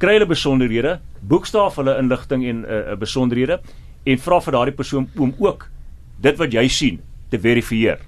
Kry 0.00 0.16
hulle 0.16 0.30
besonderhede, 0.30 0.96
boekstaaf 1.20 1.76
hulle 1.76 1.98
inligting 2.00 2.46
en 2.48 2.62
'n 2.62 2.64
uh, 2.64 2.92
uh, 2.92 2.96
besonderhede 2.96 3.60
en 4.06 4.18
vra 4.18 4.40
vir 4.40 4.52
daardie 4.52 4.76
persoon 4.80 5.10
om 5.18 5.34
ook 5.38 5.68
dit 6.20 6.36
wat 6.38 6.52
jy 6.52 6.68
sien 6.68 7.00
te 7.28 7.38
verifieer 7.38 8.00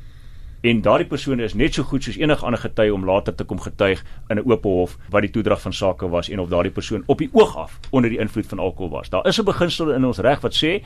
en 0.60 0.80
daardie 0.84 1.08
persoon 1.08 1.40
is 1.40 1.54
net 1.54 1.74
so 1.74 1.82
goed 1.88 2.04
soos 2.04 2.18
enige 2.20 2.44
ander 2.44 2.60
getuie 2.60 2.92
om 2.92 3.04
later 3.08 3.34
te 3.34 3.44
kom 3.44 3.60
getuig 3.60 4.02
in 4.28 4.38
'n 4.38 4.44
oop 4.44 4.64
hof 4.64 4.98
wat 5.10 5.22
die 5.22 5.30
toedrag 5.30 5.60
van 5.60 5.72
sake 5.72 6.08
was 6.08 6.28
en 6.28 6.40
of 6.40 6.48
daardie 6.48 6.72
persoon 6.72 7.02
op 7.06 7.18
die 7.18 7.30
oog 7.32 7.56
af 7.56 7.78
onder 7.90 8.10
die 8.10 8.18
invloed 8.18 8.46
van 8.46 8.58
alkohol 8.58 8.90
was. 8.90 9.08
Daar 9.08 9.26
is 9.26 9.38
'n 9.38 9.44
beginsel 9.44 9.92
in 9.92 10.04
ons 10.04 10.18
reg 10.18 10.40
wat 10.40 10.54
sê 10.54 10.82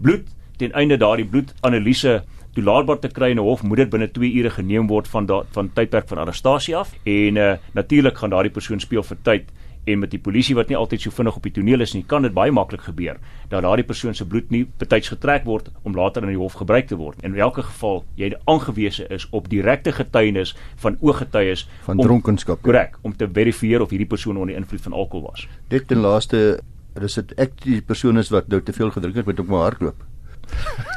bloed 0.00 0.26
ten 0.56 0.72
einde 0.72 0.96
daardie 0.96 1.26
bloedanalise 1.26 2.22
toelaatbaar 2.54 2.98
te 2.98 3.08
kry 3.08 3.30
in 3.30 3.38
'n 3.38 3.42
hof 3.42 3.62
moet 3.62 3.76
dit 3.76 3.90
binne 3.90 4.10
2 4.10 4.32
ure 4.32 4.50
geneem 4.50 4.86
word 4.86 5.08
van 5.08 5.26
da, 5.26 5.42
van 5.50 5.70
tydperk 5.72 6.08
van 6.08 6.18
arrestasie 6.18 6.76
af 6.76 6.94
en 7.04 7.36
uh, 7.36 7.56
natuurlik 7.72 8.18
gaan 8.18 8.30
daardie 8.30 8.52
persoon 8.52 8.80
speel 8.80 9.02
vir 9.02 9.16
tyd 9.22 9.44
en 9.84 9.98
met 9.98 10.10
die 10.10 10.20
polisie 10.20 10.56
wat 10.56 10.70
nie 10.70 10.78
altyd 10.78 11.04
so 11.04 11.14
vinnig 11.14 11.36
op 11.36 11.46
die 11.46 11.52
toneel 11.54 11.84
is 11.84 11.94
nie, 11.94 12.04
kan 12.08 12.24
dit 12.24 12.34
baie 12.34 12.52
maklik 12.54 12.86
gebeur 12.88 13.18
dat 13.50 13.62
daardie 13.64 13.86
persoon 13.86 14.16
se 14.16 14.26
bloed 14.26 14.50
nie 14.50 14.64
betyds 14.80 15.12
getrek 15.12 15.44
word 15.48 15.70
om 15.82 15.96
later 15.96 16.24
in 16.24 16.32
die 16.32 16.40
hof 16.40 16.56
gebruik 16.60 16.88
te 16.90 16.98
word. 16.98 17.20
In 17.22 17.36
elke 17.36 17.62
geval 17.62 18.04
jy 18.20 18.32
aangewese 18.50 19.06
is 19.14 19.26
op 19.30 19.48
direkte 19.52 19.92
getuienis 19.92 20.54
van 20.82 20.96
ooggetuies 21.00 21.66
van 21.88 22.00
dronkenskap. 22.00 22.62
Korrek, 22.64 22.98
om 23.02 23.16
te 23.16 23.28
verifieer 23.28 23.84
of 23.84 23.92
hierdie 23.92 24.08
persoon 24.08 24.40
onder 24.40 24.56
invloed 24.56 24.82
van 24.88 24.92
alkohol 24.92 25.28
was. 25.30 25.46
Dit 25.68 25.88
ten 25.88 26.02
laaste 26.04 26.60
is 27.02 27.18
dit 27.20 27.36
ek 27.42 27.56
die 27.64 27.80
persoon 27.82 28.18
is 28.18 28.30
wat 28.30 28.48
nou 28.48 28.62
te 28.62 28.72
veel 28.72 28.90
gedrink 28.94 29.16
het 29.20 29.26
met 29.26 29.40
op 29.42 29.50
my 29.50 29.64
hardloop. 29.66 30.92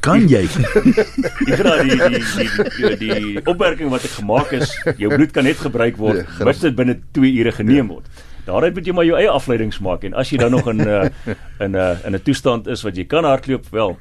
Kan 0.00 0.26
jy? 0.28 0.42
Ek 0.44 1.60
glo 1.60 1.76
die 1.84 1.98
die 2.00 2.48
die 2.80 2.96
die, 3.00 3.44
opmerking 3.44 3.92
wat 3.92 4.04
ek 4.08 4.16
gemaak 4.18 4.52
is, 4.56 4.72
jou 5.00 5.10
bloed 5.12 5.32
kan 5.36 5.44
net 5.48 5.60
gebruik 5.60 6.00
word, 6.00 6.24
ja, 6.24 6.48
mis 6.48 6.62
dit 6.64 6.76
binne 6.76 6.98
2 7.16 7.32
ure 7.42 7.54
geneem 7.60 7.92
word. 7.92 8.26
Daaruit 8.46 8.74
moet 8.74 8.86
jy 8.88 8.94
maar 8.96 9.06
jou 9.06 9.18
eie 9.20 9.30
afleidings 9.30 9.80
maak 9.84 10.06
en 10.08 10.16
as 10.18 10.30
jy 10.32 10.40
dan 10.40 10.54
nog 10.56 10.68
in 10.72 10.80
'n 10.80 10.88
uh, 10.88 11.34
in 11.60 11.72
'n 11.72 11.76
uh, 11.76 11.96
in 12.06 12.14
'n 12.16 12.22
toestand 12.24 12.66
is 12.66 12.82
wat 12.82 12.96
jy 12.96 13.04
kan 13.04 13.24
hardloop, 13.24 13.68
wel, 13.70 13.98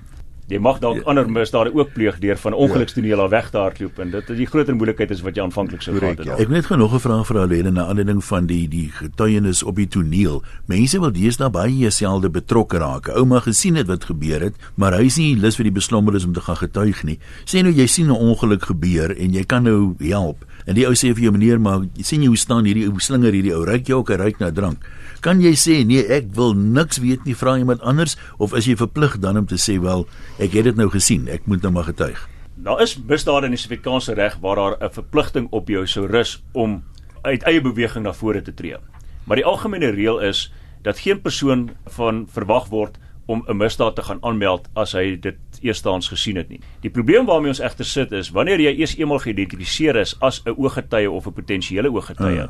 jy 0.49 0.59
mag 0.59 0.79
dalk 0.79 1.01
ja. 1.01 1.05
ander 1.11 1.29
misdade 1.29 1.73
ook 1.73 1.93
pleeg 1.93 2.19
deur 2.19 2.37
van 2.37 2.53
ongelukstoneel 2.53 3.19
al 3.19 3.29
weg 3.29 3.49
te 3.53 3.57
hardloop 3.57 3.99
en 3.99 4.11
dit 4.11 4.29
is 4.29 4.37
die 4.37 4.47
groter 4.49 4.75
moeilikheid 4.75 5.11
is 5.11 5.21
wat 5.25 5.37
jy 5.37 5.43
aanvanklik 5.43 5.81
sou 5.85 5.95
gehad 5.97 6.17
het. 6.17 6.27
Ja. 6.27 6.33
Ek 6.33 6.47
het 6.47 6.49
net 6.49 6.65
genoeg 6.65 6.93
'n 6.93 6.99
vraag 6.99 7.27
vir 7.27 7.39
Alene 7.39 7.71
na 7.71 7.85
aanleiding 7.85 8.23
van 8.23 8.45
die 8.45 8.67
die 8.67 8.89
getuienis 8.91 9.63
op 9.63 9.75
die 9.75 9.87
toneel. 9.87 10.43
Mense 10.65 10.99
wil 10.99 11.11
deesdae 11.11 11.49
baie 11.49 11.77
jouselfde 11.77 12.29
betrokke 12.29 12.77
raak. 12.77 13.09
Ouma 13.09 13.39
gesien 13.39 13.75
het 13.75 13.87
wat 13.87 14.05
gebeur 14.05 14.41
het, 14.41 14.55
maar 14.75 14.93
hy 14.93 15.05
is 15.05 15.17
nie 15.17 15.35
lus 15.35 15.55
vir 15.55 15.63
die 15.63 15.77
beslommerdes 15.79 16.25
om 16.25 16.33
te 16.33 16.41
gaan 16.41 16.57
getuig 16.57 17.03
nie. 17.03 17.19
Sê 17.45 17.61
nou 17.61 17.73
jy 17.73 17.87
sien 17.87 18.07
'n 18.07 18.11
ongeluk 18.11 18.65
gebeur 18.65 19.15
en 19.17 19.33
jy 19.33 19.43
kan 19.43 19.63
nou 19.63 19.95
help. 19.99 20.45
En 20.69 20.77
die 20.77 20.85
ou 20.85 20.93
sê 20.93 21.09
vir 21.17 21.23
jou 21.25 21.31
meneer, 21.33 21.57
maar 21.57 21.87
sien 22.05 22.21
jy 22.21 22.29
hoe 22.29 22.37
staan 22.37 22.67
hierdie 22.69 22.85
ou 22.85 22.99
slinger 23.01 23.33
hierdie 23.33 23.55
ou 23.57 23.63
ryk 23.65 23.87
jy 23.89 23.95
ook 23.97 24.11
'n 24.13 24.21
ryk 24.21 24.39
na 24.39 24.51
drank. 24.51 24.85
Kan 25.21 25.41
jy 25.41 25.55
sê 25.57 25.83
nee, 25.83 26.05
ek 26.05 26.29
wil 26.35 26.53
niks 26.53 26.99
weet 27.01 27.25
nie, 27.25 27.33
vra 27.33 27.57
iemand 27.57 27.81
anders 27.81 28.15
of 28.37 28.53
is 28.53 28.65
jy 28.65 28.75
verplig 28.75 29.17
dan 29.19 29.37
om 29.37 29.45
te 29.45 29.57
sê 29.57 29.81
wel, 29.81 30.05
ek 30.37 30.53
het 30.53 30.63
dit 30.63 30.75
nou 30.75 30.89
gesien, 30.89 31.27
ek 31.27 31.47
moet 31.47 31.61
nou 31.63 31.71
maar 31.71 31.89
getuig. 31.89 32.29
Daar 32.55 32.81
is 32.81 32.99
misdade 32.99 33.45
in 33.45 33.51
die 33.51 33.57
Suid-Afrikaanse 33.57 34.13
reg 34.13 34.37
waar 34.41 34.55
daar 34.55 34.77
'n 34.79 34.93
verpligting 34.93 35.47
op 35.51 35.67
jou 35.69 35.87
sou 35.87 36.05
rus 36.05 36.43
om 36.53 36.83
uit 37.23 37.43
eie 37.43 37.61
beweging 37.61 38.03
na 38.03 38.13
vore 38.13 38.41
te 38.41 38.53
tree. 38.53 38.77
Maar 39.25 39.37
die 39.37 39.45
algemene 39.45 39.89
reël 39.89 40.19
is 40.19 40.51
dat 40.83 40.99
geen 40.99 41.21
persoon 41.21 41.69
van 41.85 42.27
verwag 42.31 42.67
word 42.67 42.97
om 43.29 43.43
'n 43.47 43.57
misdaad 43.57 43.95
te 43.95 44.01
gaan 44.01 44.23
aanmeld 44.25 44.69
as 44.73 44.91
hy 44.97 45.19
dit 45.19 45.37
eerstehands 45.61 46.07
gesien 46.07 46.35
het 46.35 46.49
nie. 46.49 46.59
Die 46.81 46.89
probleem 46.89 47.25
waarmee 47.25 47.49
ons 47.53 47.61
egter 47.61 47.85
sit 47.85 48.11
is 48.11 48.29
wanneer 48.29 48.59
jy 48.59 48.73
eers 48.79 48.97
eenmal 48.97 49.19
geïdentifiseer 49.19 49.95
is 49.95 50.15
as 50.19 50.41
'n 50.45 50.57
ooggetuie 50.57 51.11
of 51.11 51.27
'n 51.27 51.33
potensiële 51.33 51.91
ooggetuie. 51.91 52.41
Uh 52.41 52.49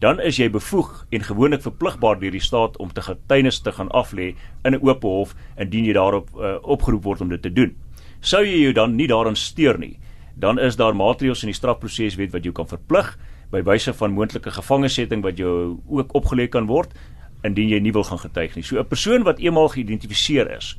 dan 0.00 0.20
is 0.20 0.38
jy 0.40 0.48
bevoeg 0.50 1.06
en 1.12 1.22
gewoonlik 1.22 1.60
verpligbaar 1.60 2.16
deur 2.20 2.32
die 2.32 2.40
staat 2.40 2.76
om 2.80 2.92
te 2.92 3.02
getuienis 3.04 3.60
te 3.60 3.72
gaan 3.72 3.90
aflê 3.92 4.34
in 4.64 4.72
'n 4.72 4.80
oop 4.80 5.02
hof 5.02 5.34
indien 5.58 5.84
jy 5.84 5.92
daarop 5.92 6.30
uh, 6.36 6.56
opgeroep 6.62 7.04
word 7.04 7.20
om 7.20 7.28
dit 7.28 7.42
te 7.42 7.52
doen. 7.52 7.76
Sou 8.20 8.44
jy 8.44 8.62
jou 8.62 8.72
dan 8.72 8.96
nie 8.96 9.06
daaraan 9.06 9.36
steur 9.36 9.78
nie, 9.78 9.98
dan 10.34 10.58
is 10.58 10.76
daar 10.76 10.96
maatreëls 10.96 11.42
in 11.42 11.48
die 11.48 11.54
strafproseswet 11.54 12.32
wat 12.32 12.44
jou 12.44 12.52
kan 12.52 12.66
verplig 12.66 13.18
by 13.50 13.62
wyse 13.62 13.92
van 13.92 14.12
moontlike 14.12 14.50
gevangesetting 14.50 15.22
wat 15.22 15.36
jou 15.36 15.78
ook 15.88 16.14
opgelê 16.14 16.48
kan 16.48 16.66
word 16.66 16.94
indien 17.42 17.68
jy 17.68 17.78
nie 17.80 17.92
wil 17.92 18.04
gaan 18.04 18.18
getuig 18.18 18.54
nie. 18.54 18.64
So 18.64 18.78
'n 18.78 18.86
persoon 18.86 19.22
wat 19.22 19.38
eenmaal 19.38 19.68
geïdentifiseer 19.68 20.50
is 20.56 20.78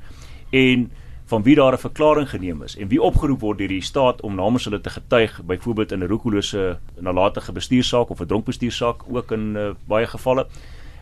en 0.51 0.91
van 1.25 1.43
wie 1.43 1.55
daar 1.55 1.73
'n 1.73 1.77
verklaring 1.77 2.29
geneem 2.29 2.63
is 2.63 2.77
en 2.77 2.87
wie 2.87 3.01
opgeroep 3.01 3.39
word 3.39 3.57
deur 3.57 3.67
die 3.67 3.81
staat 3.81 4.21
om 4.21 4.35
namens 4.35 4.63
hulle 4.63 4.81
te 4.81 4.89
getuig 4.89 5.41
byvoorbeeld 5.45 5.91
in 5.91 5.99
'n 5.99 6.07
roekelose 6.07 6.79
nalatige 6.99 7.51
bestuursaak 7.51 8.09
of 8.09 8.19
'n 8.19 8.25
dronkbestuursaak 8.25 9.03
ook 9.07 9.31
in 9.31 9.55
uh, 9.55 9.71
baie 9.87 10.07
gevalle 10.07 10.47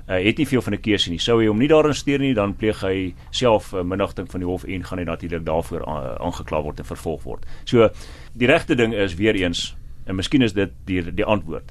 uh, 0.10 0.24
het 0.24 0.38
nie 0.38 0.48
veel 0.48 0.62
van 0.62 0.74
'n 0.74 0.82
keuse 0.82 1.10
nie 1.10 1.20
sou 1.20 1.42
hy 1.42 1.48
hom 1.48 1.58
nie 1.58 1.68
daarin 1.68 1.94
steur 1.94 2.20
nie 2.20 2.34
dan 2.34 2.56
pleeg 2.56 2.82
hy 2.82 3.14
self 3.30 3.74
uh, 3.74 3.82
minagting 3.82 4.32
van 4.32 4.40
die 4.40 4.50
hof 4.50 4.64
en 4.64 4.84
gaan 4.84 4.98
hy 4.98 5.04
natuurlik 5.04 5.46
daarvoor 5.46 5.86
aangekla 6.20 6.62
word 6.62 6.80
en 6.80 6.86
vervolg 6.86 7.24
word 7.24 7.46
so 7.64 7.90
die 8.34 8.48
regte 8.48 8.76
ding 8.76 8.94
is 8.94 9.16
weer 9.16 9.36
eens 9.36 9.76
En 10.10 10.16
miskien 10.16 10.42
is 10.42 10.54
dit 10.58 10.72
die 10.90 11.04
die 11.14 11.26
antwoord. 11.26 11.70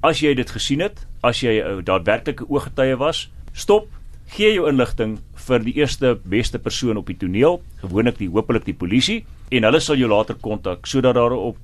As 0.00 0.20
jy 0.22 0.30
dit 0.38 0.50
gesien 0.50 0.80
het, 0.80 1.06
as 1.26 1.40
jy 1.42 1.58
'n 1.58 1.82
daadwerklike 1.84 2.46
ooggetuie 2.48 2.96
was, 2.96 3.28
stop, 3.52 3.88
gee 4.30 4.54
jou 4.54 4.68
inligting 4.68 5.18
vir 5.34 5.58
die 5.58 5.74
eerste 5.74 6.18
beste 6.24 6.58
persoon 6.58 6.96
op 6.96 7.06
die 7.06 7.16
toneel, 7.16 7.62
gewoonlik 7.82 8.18
die 8.18 8.28
hopelik 8.28 8.64
die 8.64 8.76
polisie, 8.76 9.24
en 9.50 9.64
hulle 9.64 9.80
sal 9.80 9.96
jou 9.96 10.08
later 10.08 10.34
kontak 10.34 10.86
sodat 10.86 11.14
daar 11.14 11.32
op 11.32 11.56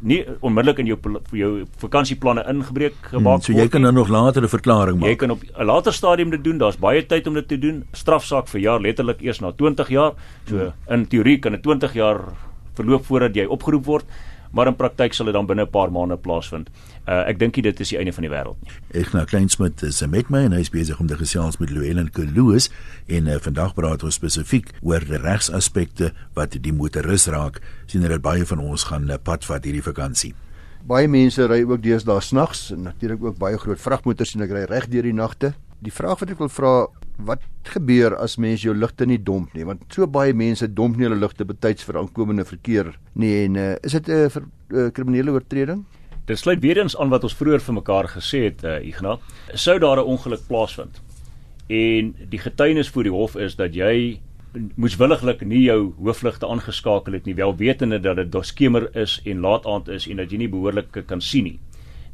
nie 0.00 0.24
onmiddellik 0.44 0.78
in 0.78 0.86
jou 0.86 0.98
vir 1.02 1.38
jou 1.38 1.50
vakansieplanne 1.80 2.44
ingebreek 2.52 2.94
gemaak 3.00 3.40
word. 3.40 3.46
Hmm, 3.46 3.54
so 3.54 3.62
jy 3.62 3.68
kan 3.68 3.82
dan 3.82 3.94
nog 3.94 4.08
later 4.08 4.42
'n 4.42 4.48
verklaring 4.48 5.00
maak. 5.00 5.08
Jy 5.08 5.16
kan 5.16 5.30
op 5.30 5.42
'n 5.42 5.64
later 5.64 5.92
stadium 5.92 6.30
dit 6.30 6.44
doen. 6.44 6.58
Daar's 6.58 6.76
baie 6.76 7.06
tyd 7.06 7.26
om 7.26 7.34
dit 7.34 7.48
te 7.48 7.58
doen. 7.58 7.84
Strafsaak 7.92 8.48
vir 8.48 8.60
jaar 8.60 8.80
letterlik 8.80 9.20
eers 9.22 9.40
na 9.40 9.52
20 9.52 9.88
jaar. 9.88 10.12
So 10.48 10.56
hmm. 10.58 10.72
in 10.94 11.06
teorie 11.06 11.38
kan 11.38 11.52
dit 11.52 11.62
20 11.62 11.94
jaar 11.94 12.20
verloop 12.74 13.04
voordat 13.06 13.34
jy 13.34 13.46
opgeroep 13.46 13.84
word 13.84 14.04
maar 14.52 14.66
in 14.70 14.76
praktyk 14.76 15.14
sal 15.14 15.26
dit 15.26 15.34
dan 15.34 15.46
binne 15.46 15.62
'n 15.62 15.70
paar 15.70 15.90
maande 15.92 16.16
plaasvind. 16.16 16.68
Uh, 17.06 17.28
ek 17.28 17.38
dink 17.38 17.54
dit 17.54 17.80
is 17.80 17.88
die 17.88 17.98
einde 17.98 18.12
van 18.12 18.22
die 18.22 18.30
wêreld 18.30 18.56
nie. 18.62 18.72
Ek 19.00 19.12
nou 19.12 19.24
Kleinsmit 19.24 19.82
is 19.82 20.02
met 20.06 20.30
my 20.30 20.44
en 20.44 20.52
hy 20.52 20.60
is 20.60 20.70
besig 20.70 21.00
om 21.00 21.06
te 21.06 21.16
gesels 21.16 21.58
met 21.58 21.70
Louwelen 21.70 22.10
Kloos 22.10 22.70
en 23.06 23.26
uh, 23.26 23.36
vandag 23.40 23.74
praat 23.74 24.02
ons 24.02 24.14
spesifiek 24.14 24.72
oor 24.82 25.00
die 25.00 25.20
regsaspekte 25.22 26.12
wat 26.34 26.56
die 26.62 26.72
motoris 26.72 27.26
raak. 27.26 27.60
sien 27.86 28.02
dat 28.02 28.22
baie 28.22 28.46
van 28.46 28.58
ons 28.58 28.84
gaan 28.84 29.10
uh, 29.10 29.16
pad 29.22 29.44
vat 29.44 29.64
hierdie 29.64 29.82
vakansie. 29.82 30.34
Baie 30.86 31.08
mense 31.08 31.46
ry 31.46 31.62
ook 31.62 31.82
deesdae 31.82 32.20
snags 32.20 32.70
en 32.70 32.82
natuurlik 32.82 33.22
ook 33.24 33.38
baie 33.38 33.58
groot 33.58 33.80
vragmotors 33.80 34.30
sien 34.30 34.42
ek 34.42 34.50
ry 34.50 34.64
reg 34.64 34.88
deur 34.88 35.02
die 35.02 35.14
nagte. 35.14 35.54
Die 35.78 35.92
vraag 35.92 36.18
wat 36.20 36.30
ek 36.30 36.38
wil 36.38 36.48
vra, 36.48 36.86
wat 37.18 37.40
gebeur 37.62 38.16
as 38.16 38.36
mens 38.36 38.62
jou 38.62 38.74
ligte 38.74 39.06
nie 39.06 39.18
domp 39.22 39.54
nie? 39.54 39.64
Want 39.64 39.84
so 39.92 40.06
baie 40.06 40.34
mense 40.34 40.68
domp 40.68 40.96
nie 40.96 41.08
hulle 41.08 41.20
ligte 41.20 41.44
betyds 41.44 41.84
vir 41.84 41.98
aankomende 41.98 42.44
verkeer 42.44 42.92
nie 43.14 43.32
en 43.44 43.56
uh, 43.56 43.74
is 43.82 43.92
dit 43.92 44.08
'n 44.08 44.12
uh, 44.12 44.42
uh, 44.70 44.90
kriminele 44.90 45.32
oortreding? 45.32 45.84
Dit 46.26 46.38
sluit 46.38 46.60
weer 46.60 46.78
eens 46.78 46.96
aan 46.96 47.08
wat 47.08 47.22
ons 47.22 47.34
vroeër 47.34 47.60
vir 47.60 47.74
mekaar 47.74 48.08
gesê 48.08 48.50
het 48.50 48.64
uh, 48.64 48.82
Ignas. 48.82 49.20
Sou 49.54 49.78
daar 49.78 49.96
'n 49.96 50.06
ongeluk 50.06 50.46
plaasvind 50.48 51.00
en 51.66 52.14
die 52.30 52.38
getuienis 52.38 52.88
voor 52.88 53.02
die 53.02 53.12
hof 53.12 53.36
is 53.36 53.56
dat 53.56 53.74
jy 53.74 54.20
moeswilliglik 54.76 55.42
nie 55.44 55.64
jou 55.66 55.92
hoofligte 55.98 56.46
aangeskakel 56.48 57.12
het 57.12 57.26
nie 57.26 57.34
wel 57.34 57.56
wetende 57.56 57.98
dat 58.00 58.16
dit 58.16 58.32
doskemer 58.32 58.88
is 58.96 59.20
en 59.24 59.40
laat 59.40 59.66
aand 59.66 59.88
is 59.88 60.06
en 60.08 60.16
dat 60.16 60.30
jy 60.30 60.38
nie 60.38 60.52
behoorlik 60.52 61.02
kan 61.06 61.20
sien 61.20 61.44
nie 61.44 61.58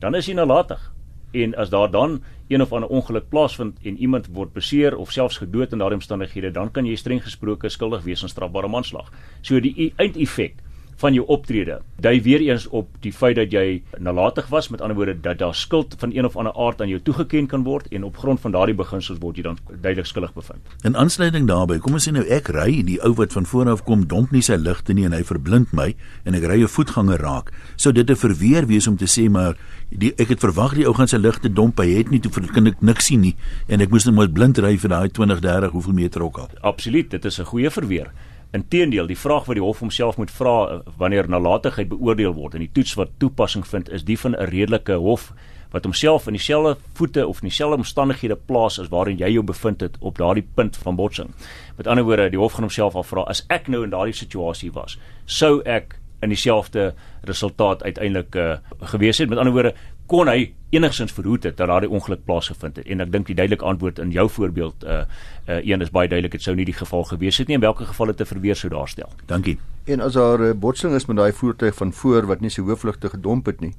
dan 0.00 0.14
is 0.14 0.26
jy 0.26 0.34
nalatig 0.34 0.91
en 1.32 1.54
as 1.54 1.70
daar 1.70 1.90
dan 1.90 2.20
een 2.48 2.62
of 2.62 2.72
ander 2.72 2.88
ongeluk 2.88 3.28
plaasvind 3.28 3.78
en 3.82 3.96
iemand 3.96 4.26
word 4.32 4.52
beseer 4.52 4.96
of 4.96 5.12
selfs 5.12 5.40
gedood 5.40 5.72
in 5.72 5.78
daardie 5.78 5.98
omstandighede, 6.00 6.50
dan 6.50 6.70
kan 6.70 6.86
jy 6.86 6.96
streng 6.96 7.22
gesproke 7.24 7.68
skuldig 7.68 8.04
wees 8.04 8.22
aan 8.22 8.32
strafbare 8.32 8.68
manslag. 8.68 9.08
So 9.40 9.60
die 9.60 9.92
eindeffek 9.96 10.60
van 11.02 11.16
jou 11.16 11.24
optrede. 11.26 11.80
Dui 12.02 12.22
weer 12.22 12.42
eens 12.46 12.68
op 12.70 12.88
die 13.02 13.12
feit 13.12 13.36
dat 13.38 13.52
jy 13.54 13.82
nalatig 13.98 14.46
was, 14.52 14.68
met 14.70 14.80
ander 14.80 14.96
woorde 14.96 15.16
dat 15.20 15.40
daar 15.40 15.54
skuld 15.54 15.94
van 15.98 16.14
een 16.14 16.26
of 16.28 16.36
ander 16.36 16.54
aard 16.54 16.80
aan 16.80 16.90
jou 16.90 17.00
toegeken 17.02 17.48
kan 17.50 17.64
word 17.66 17.88
en 17.90 18.06
op 18.06 18.16
grond 18.22 18.40
van 18.40 18.54
daardie 18.54 18.76
beginsels 18.78 19.18
word 19.22 19.38
jy 19.38 19.46
dan 19.48 19.58
duidelik 19.80 20.06
skuldig 20.06 20.34
bevind. 20.34 20.74
In 20.86 20.96
aansluiting 20.96 21.48
daarbey, 21.50 21.80
kom 21.82 21.98
ons 21.98 22.06
sê 22.06 22.14
nou 22.14 22.24
ek 22.26 22.52
ry 22.54 22.82
die 22.86 23.00
ou 23.02 23.12
wat 23.18 23.34
van 23.34 23.48
voor 23.50 23.72
af 23.74 23.84
kom 23.88 24.06
domp 24.06 24.34
nie 24.34 24.44
sy 24.46 24.58
ligte 24.60 24.94
nie 24.94 25.08
en 25.08 25.16
hy 25.16 25.22
verblind 25.26 25.74
my 25.76 25.90
en 26.24 26.38
ek 26.38 26.46
ry 26.50 26.62
'n 26.62 26.70
voetganger 26.70 27.18
raak. 27.18 27.52
Sou 27.76 27.92
dit 27.92 28.10
'n 28.10 28.16
verweer 28.16 28.66
wees 28.66 28.86
om 28.86 28.96
te 28.96 29.10
sê 29.10 29.30
maar 29.30 29.56
die 29.90 30.12
ek 30.18 30.28
het 30.28 30.40
verwag 30.40 30.74
die 30.74 30.86
ou 30.86 30.94
gaan 30.94 31.08
sy 31.08 31.18
ligte 31.18 31.52
domp, 31.52 31.78
hy 31.78 31.98
het 31.98 32.10
nie 32.10 32.20
toe 32.20 32.30
kan 32.30 32.66
ek 32.66 32.80
niks 32.80 33.06
sien 33.06 33.20
nie 33.20 33.36
en 33.68 33.80
ek 33.80 33.90
moes 33.90 34.06
net 34.06 34.14
maar 34.14 34.28
blind 34.28 34.58
ry 34.58 34.76
vir 34.76 34.88
daai 34.88 35.08
20, 35.08 35.40
30 35.40 35.70
hoeveel 35.70 35.92
meter 35.92 36.22
ook 36.22 36.38
al. 36.38 36.48
Absoluut, 36.60 37.10
dit 37.10 37.24
is 37.24 37.38
'n 37.38 37.44
goeie 37.44 37.70
verweer. 37.70 38.12
Inteendeel, 38.52 39.06
die 39.08 39.16
vraag 39.16 39.46
wat 39.48 39.56
die 39.56 39.64
hof 39.64 39.78
homself 39.80 40.18
moet 40.20 40.30
vra 40.30 40.56
eh, 40.68 40.80
wanneer 41.00 41.28
nalatigheid 41.28 41.88
beoordeel 41.88 42.34
word 42.36 42.54
en 42.54 42.60
die 42.66 42.72
toets 42.72 42.92
wat 43.00 43.14
toepassing 43.18 43.64
vind 43.66 43.88
is 43.88 44.04
die 44.04 44.18
van 44.18 44.36
'n 44.36 44.50
redelike 44.50 44.92
hof 44.92 45.32
wat 45.72 45.84
homself 45.84 46.26
in 46.26 46.36
dieselfde 46.36 46.76
voete 46.92 47.26
of 47.26 47.40
in 47.40 47.48
dieselfde 47.48 47.76
omstandighede 47.76 48.36
plaas 48.36 48.78
as 48.78 48.88
waarin 48.88 49.16
jy 49.16 49.30
jou 49.32 49.42
bevind 49.42 49.80
het 49.80 49.96
op 50.00 50.18
daardie 50.18 50.44
punt 50.54 50.76
van 50.76 50.96
botsing. 50.96 51.30
Met 51.76 51.86
ander 51.86 52.04
woorde, 52.04 52.28
die 52.30 52.38
hof 52.38 52.52
gaan 52.52 52.68
homself 52.68 52.94
afvra 52.94 53.22
as 53.22 53.44
ek 53.48 53.68
nou 53.68 53.82
in 53.84 53.90
daardie 53.90 54.14
situasie 54.14 54.72
was, 54.72 54.98
sou 55.24 55.62
ek 55.64 55.96
in 56.22 56.28
dieselfde 56.28 56.92
resultaat 57.26 57.82
uiteindelik 57.82 58.34
uh, 58.34 58.56
gewees 58.80 59.18
het. 59.18 59.28
Met 59.28 59.38
ander 59.38 59.52
woorde, 59.52 59.74
kon 60.12 60.28
hy 60.28 60.52
enigsins 60.76 61.12
verhoed 61.16 61.46
het 61.48 61.56
dat 61.56 61.70
daardie 61.70 61.88
ongeluk 61.88 62.24
plaasgevind 62.28 62.76
het. 62.76 62.88
En 62.92 63.00
ek 63.00 63.12
dink 63.12 63.30
die 63.30 63.36
duidelike 63.36 63.64
antwoord 63.64 64.00
in 64.02 64.12
jou 64.12 64.28
voorbeeld 64.28 64.84
uh 64.84 65.04
uh 65.48 65.60
een 65.64 65.80
is 65.80 65.90
baie 65.90 66.08
duidelik, 66.08 66.36
dit 66.36 66.44
sou 66.44 66.54
nie 66.56 66.68
die 66.68 66.76
geval 66.76 67.04
gewees 67.08 67.38
het 67.40 67.48
nie 67.48 67.56
en 67.56 67.64
watter 67.64 67.88
geval 67.88 68.12
dit 68.12 68.20
te 68.20 68.28
verweer 68.28 68.56
sou 68.56 68.70
daarstel. 68.72 69.08
Dankie. 69.26 69.58
En 69.84 70.00
as 70.00 70.12
daar 70.12 70.38
'n 70.38 70.52
uh, 70.52 70.54
botsing 70.54 70.94
is 70.94 71.06
met 71.06 71.16
daai 71.16 71.32
voertuig 71.32 71.74
van 71.74 71.92
voor 71.92 72.26
wat 72.26 72.40
nie 72.40 72.50
sy 72.50 72.60
hoofligte 72.60 73.08
gedomp 73.08 73.46
het 73.46 73.60
nie 73.60 73.72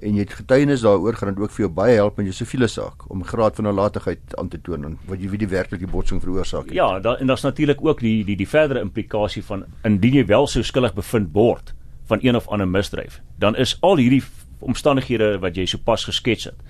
en 0.00 0.16
jy 0.16 0.24
het 0.24 0.32
getuienis 0.32 0.84
daaroor 0.84 1.16
gaan 1.18 1.34
dit 1.34 1.42
ook 1.42 1.52
vir 1.54 1.64
jou 1.64 1.72
baie 1.72 1.94
help 1.94 2.18
in 2.20 2.28
jou 2.30 2.34
siviele 2.34 2.68
saak 2.68 3.04
om 3.12 3.24
graad 3.24 3.56
van 3.56 3.68
nalatigheid 3.68 4.36
aan 4.40 4.48
te 4.48 4.60
toon 4.60 4.96
wat 5.08 5.20
jy 5.20 5.28
weet 5.28 5.44
die 5.44 5.50
werklike 5.50 5.86
botsing 5.90 6.22
veroorsaak 6.22 6.70
het. 6.70 6.74
Ja, 6.74 6.98
da, 7.00 7.16
en 7.20 7.26
daar's 7.26 7.44
natuurlik 7.44 7.84
ook 7.84 8.00
die 8.00 8.24
die 8.24 8.36
die 8.36 8.48
verdere 8.48 8.80
implikasie 8.80 9.44
van 9.44 9.64
indien 9.84 10.20
jy 10.20 10.26
wel 10.26 10.46
sou 10.46 10.64
skuldig 10.64 10.94
bevind 10.94 11.32
word 11.32 11.74
van 12.10 12.18
een 12.22 12.36
of 12.36 12.48
ander 12.48 12.68
misdryf, 12.68 13.20
dan 13.38 13.56
is 13.56 13.76
al 13.86 13.96
hierdie 13.96 14.22
omstandighede 14.60 15.38
wat 15.40 15.56
jy 15.56 15.66
sopas 15.66 16.04
geskets 16.04 16.44
het 16.44 16.62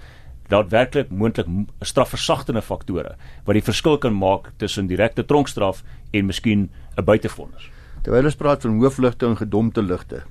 daadwerklik 0.50 1.10
moontlik 1.14 1.46
strafversagtende 1.86 2.62
faktore 2.62 3.14
wat 3.46 3.54
die 3.54 3.64
verskil 3.64 3.98
kan 4.02 4.16
maak 4.16 4.50
tussen 4.58 4.90
direkte 4.90 5.24
tronkstraf 5.24 5.84
en 6.12 6.26
miskien 6.26 6.70
'n 6.96 7.04
buitevonnis. 7.04 7.70
Terwyl 8.02 8.24
ons 8.24 8.36
praat 8.36 8.62
van 8.62 8.80
hoofligte 8.80 9.26
en 9.26 9.36
gedompte 9.36 9.82
ligte 9.82 10.22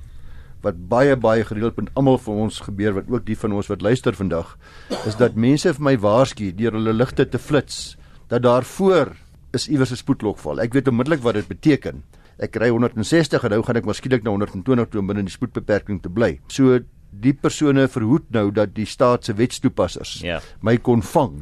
wat 0.61 0.75
baie 0.89 1.15
baie 1.15 1.43
gereeld 1.43 1.77
met 1.77 1.89
almal 1.95 2.17
van 2.17 2.35
ons 2.35 2.59
gebeur 2.59 2.93
wat 2.93 3.07
ook 3.07 3.25
die 3.25 3.37
van 3.37 3.53
ons 3.55 3.67
wat 3.67 3.81
luister 3.81 4.13
vandag 4.13 4.57
is 5.05 5.15
dat 5.15 5.35
mense 5.35 5.73
vir 5.73 5.83
my 5.83 5.97
waarsku 5.97 6.51
deur 6.55 6.71
hulle 6.71 6.93
ligte 6.93 7.25
te 7.29 7.39
flits 7.39 7.97
dat 8.27 8.43
daar 8.43 8.63
voor 8.63 9.15
is 9.53 9.67
iewers 9.67 9.91
'n 9.91 9.95
spoedlokval. 9.95 10.59
Ek 10.59 10.73
weet 10.73 10.87
onmiddellik 10.87 11.21
wat 11.21 11.33
dit 11.33 11.47
beteken. 11.47 12.03
Ek 12.39 12.55
ry 12.55 12.69
160 12.69 13.43
en 13.43 13.49
nou 13.49 13.63
gaan 13.63 13.75
ek 13.75 13.85
waarskynlik 13.85 14.23
na 14.23 14.29
120 14.29 14.89
toe 14.89 14.99
om 14.99 15.07
binne 15.07 15.23
die 15.23 15.31
spoedbeperking 15.31 16.01
te 16.01 16.09
bly. 16.09 16.39
So 16.47 16.79
die 17.09 17.33
persone 17.33 17.87
verhoed 17.87 18.29
nou 18.29 18.51
dat 18.51 18.75
die 18.75 18.85
staat 18.85 19.25
se 19.25 19.33
wetstoepassers 19.33 20.19
ja. 20.21 20.39
my 20.61 20.77
kon 20.77 21.01
vang. 21.01 21.41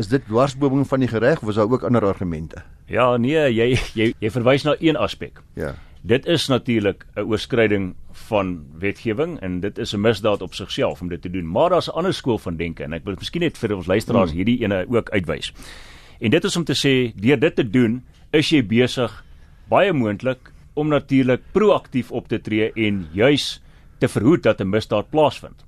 Is 0.00 0.08
dit 0.08 0.24
dwarsboming 0.24 0.86
van 0.88 1.00
die 1.04 1.10
reg 1.10 1.40
of 1.42 1.50
was 1.50 1.58
daar 1.60 1.70
ook 1.70 1.82
ander 1.84 2.04
argumente? 2.04 2.62
Ja, 2.88 3.16
nee, 3.16 3.48
jy 3.52 3.76
jy 3.94 4.12
jy 4.20 4.30
verwys 4.30 4.64
na 4.64 4.76
een 4.80 4.96
aspek. 4.96 5.42
Ja. 5.54 5.74
Dit 6.02 6.26
is 6.26 6.48
natuurlik 6.48 7.06
'n 7.16 7.20
oorskryding 7.20 7.94
van 8.28 8.64
wetgewing 8.78 9.38
en 9.40 9.60
dit 9.60 9.78
is 9.78 9.92
'n 9.94 10.00
misdaad 10.00 10.42
op 10.42 10.54
sigself 10.54 11.00
om 11.00 11.08
dit 11.08 11.22
te 11.22 11.30
doen. 11.30 11.46
Maar 11.46 11.70
daar's 11.70 11.88
'n 11.88 11.96
ander 11.96 12.14
skool 12.14 12.38
van 12.38 12.56
denke 12.56 12.82
en 12.82 12.92
ek 12.92 13.04
wil 13.04 13.14
miskien 13.18 13.42
net 13.42 13.58
vir 13.58 13.76
ons 13.76 13.86
luisteraars 13.86 14.30
hmm. 14.30 14.36
hierdie 14.36 14.62
ene 14.62 14.86
ook 14.88 15.10
uitwys. 15.10 15.52
En 16.20 16.30
dit 16.30 16.44
is 16.44 16.56
om 16.56 16.64
te 16.64 16.74
sê 16.74 17.14
deur 17.20 17.38
dit 17.38 17.54
te 17.54 17.70
doen, 17.70 18.02
is 18.30 18.50
jy 18.50 18.62
besig 18.66 19.24
baie 19.68 19.92
moontlik 19.92 20.52
om 20.74 20.88
natuurlik 20.88 21.40
proaktief 21.52 22.10
op 22.10 22.28
te 22.28 22.40
tree 22.40 22.72
en 22.74 23.08
juis 23.12 23.60
te 24.02 24.10
verhoed 24.10 24.42
dat 24.42 24.60
'n 24.60 24.70
misdaad 24.70 25.10
plaasvind. 25.10 25.64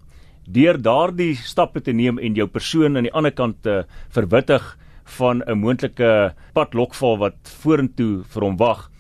Deur 0.47 0.77
daardie 0.83 1.37
stappe 1.37 1.81
te 1.81 1.93
neem 1.93 2.19
en 2.19 2.35
jou 2.35 2.47
persoon 2.47 2.97
aan 2.97 3.07
die 3.07 3.13
ander 3.13 3.33
kant 3.33 3.63
te 3.63 3.85
verwittig 4.11 4.77
van 5.19 5.43
'n 5.47 5.59
moontlike 5.59 6.35
padlokval 6.53 7.19
wat 7.19 7.37
vorentoe 7.63 8.25
vir 8.29 8.43
hom 8.43 8.57
wag, 8.57 8.91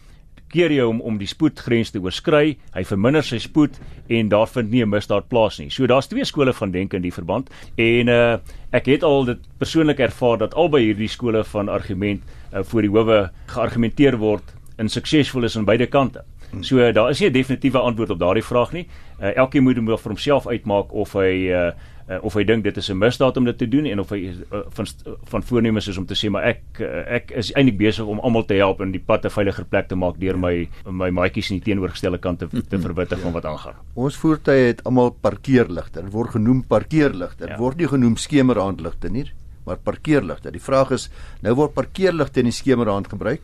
keer 0.48 0.70
jy 0.70 0.84
hom 0.86 1.00
om 1.00 1.18
die 1.18 1.26
spoedgrens 1.26 1.90
te 1.90 1.98
oorskry, 1.98 2.56
hy 2.74 2.84
verminder 2.84 3.22
sy 3.22 3.38
spoed 3.38 3.78
en 4.08 4.28
daar 4.28 4.46
vind 4.46 4.70
nie 4.70 4.82
'n 4.82 4.90
misdaad 4.90 5.28
plaas 5.28 5.58
nie. 5.58 5.70
So 5.70 5.86
daar's 5.86 6.06
twee 6.06 6.24
skole 6.24 6.52
van 6.52 6.70
denke 6.70 6.96
in 6.96 7.02
die 7.02 7.12
verband 7.12 7.50
en 7.76 8.08
uh 8.08 8.38
ek 8.72 8.86
het 8.86 9.02
al 9.02 9.24
dit 9.24 9.38
persoonlik 9.58 10.00
ervaar 10.00 10.38
dat 10.38 10.54
albei 10.54 10.82
hierdie 10.82 11.08
skole 11.08 11.44
van 11.44 11.68
argument 11.68 12.22
uh, 12.52 12.62
voor 12.62 12.82
die 12.82 12.90
howe 12.90 13.30
geargumenteer 13.46 14.16
word 14.18 14.42
en 14.78 14.88
suksesvol 14.88 15.44
is 15.44 15.56
aan 15.56 15.64
beide 15.64 15.86
kante. 15.86 16.24
So 16.62 16.78
uh, 16.78 16.92
daar 16.92 17.10
is 17.10 17.20
nie 17.20 17.28
'n 17.28 17.32
definitiewe 17.32 17.78
antwoord 17.78 18.10
op 18.10 18.18
daardie 18.18 18.44
vraag 18.44 18.72
nie. 18.72 18.86
Uh, 19.20 19.36
elkeen 19.36 19.62
moet 19.62 19.76
hom 19.76 19.86
vir 19.86 20.10
homself 20.10 20.46
uitmaak 20.46 20.92
of 20.92 21.12
hy 21.12 21.50
uh, 21.50 21.72
uh, 22.08 22.18
of 22.24 22.36
hy 22.36 22.44
dink 22.44 22.64
dit 22.64 22.76
is 22.76 22.90
'n 22.90 22.98
misdaad 22.98 23.36
om 23.36 23.44
dit 23.44 23.58
te 23.58 23.68
doen 23.68 23.86
en 23.86 24.00
of 24.00 24.10
hy 24.10 24.20
uh, 24.28 24.60
van 24.68 24.86
van 25.24 25.42
voornemens 25.42 25.88
is 25.88 25.96
om 25.96 26.06
te 26.06 26.14
sê 26.14 26.30
maar 26.30 26.44
ek 26.44 26.80
uh, 26.80 27.04
ek 27.16 27.30
is 27.30 27.52
eintlik 27.52 27.78
besig 27.78 28.04
om 28.04 28.20
almal 28.20 28.44
te 28.44 28.54
help 28.54 28.80
in 28.80 28.92
die 28.92 29.00
pad 29.00 29.24
'n 29.24 29.30
veiliger 29.30 29.64
plek 29.64 29.88
te 29.88 29.96
maak 29.96 30.18
deur 30.18 30.38
my 30.38 30.68
my 30.90 31.10
maatjies 31.10 31.50
in 31.50 31.58
die 31.58 31.64
teenoorgestelde 31.72 32.18
kant 32.18 32.38
te, 32.38 32.48
te 32.48 32.78
verwittig 32.78 33.20
van 33.20 33.32
wat 33.32 33.44
aangaan. 33.44 33.74
Ons 33.94 34.16
voertuie 34.16 34.66
het 34.66 34.84
almal 34.84 35.10
parkeerligte. 35.10 36.02
Dit 36.02 36.12
word 36.12 36.30
genoem 36.30 36.64
parkeerligte. 36.66 37.46
Dit 37.46 37.48
ja. 37.48 37.58
word 37.58 37.76
nie 37.76 37.88
genoem 37.88 38.16
skemerhandligte 38.16 39.08
nie, 39.08 39.30
maar 39.64 39.76
parkeerligte. 39.76 40.50
Die 40.50 40.60
vraag 40.60 40.90
is, 40.90 41.10
nou 41.40 41.54
word 41.54 41.74
parkeerligte 41.74 42.40
in 42.40 42.46
die 42.46 42.52
skemerhand 42.52 43.08
gebruik 43.08 43.42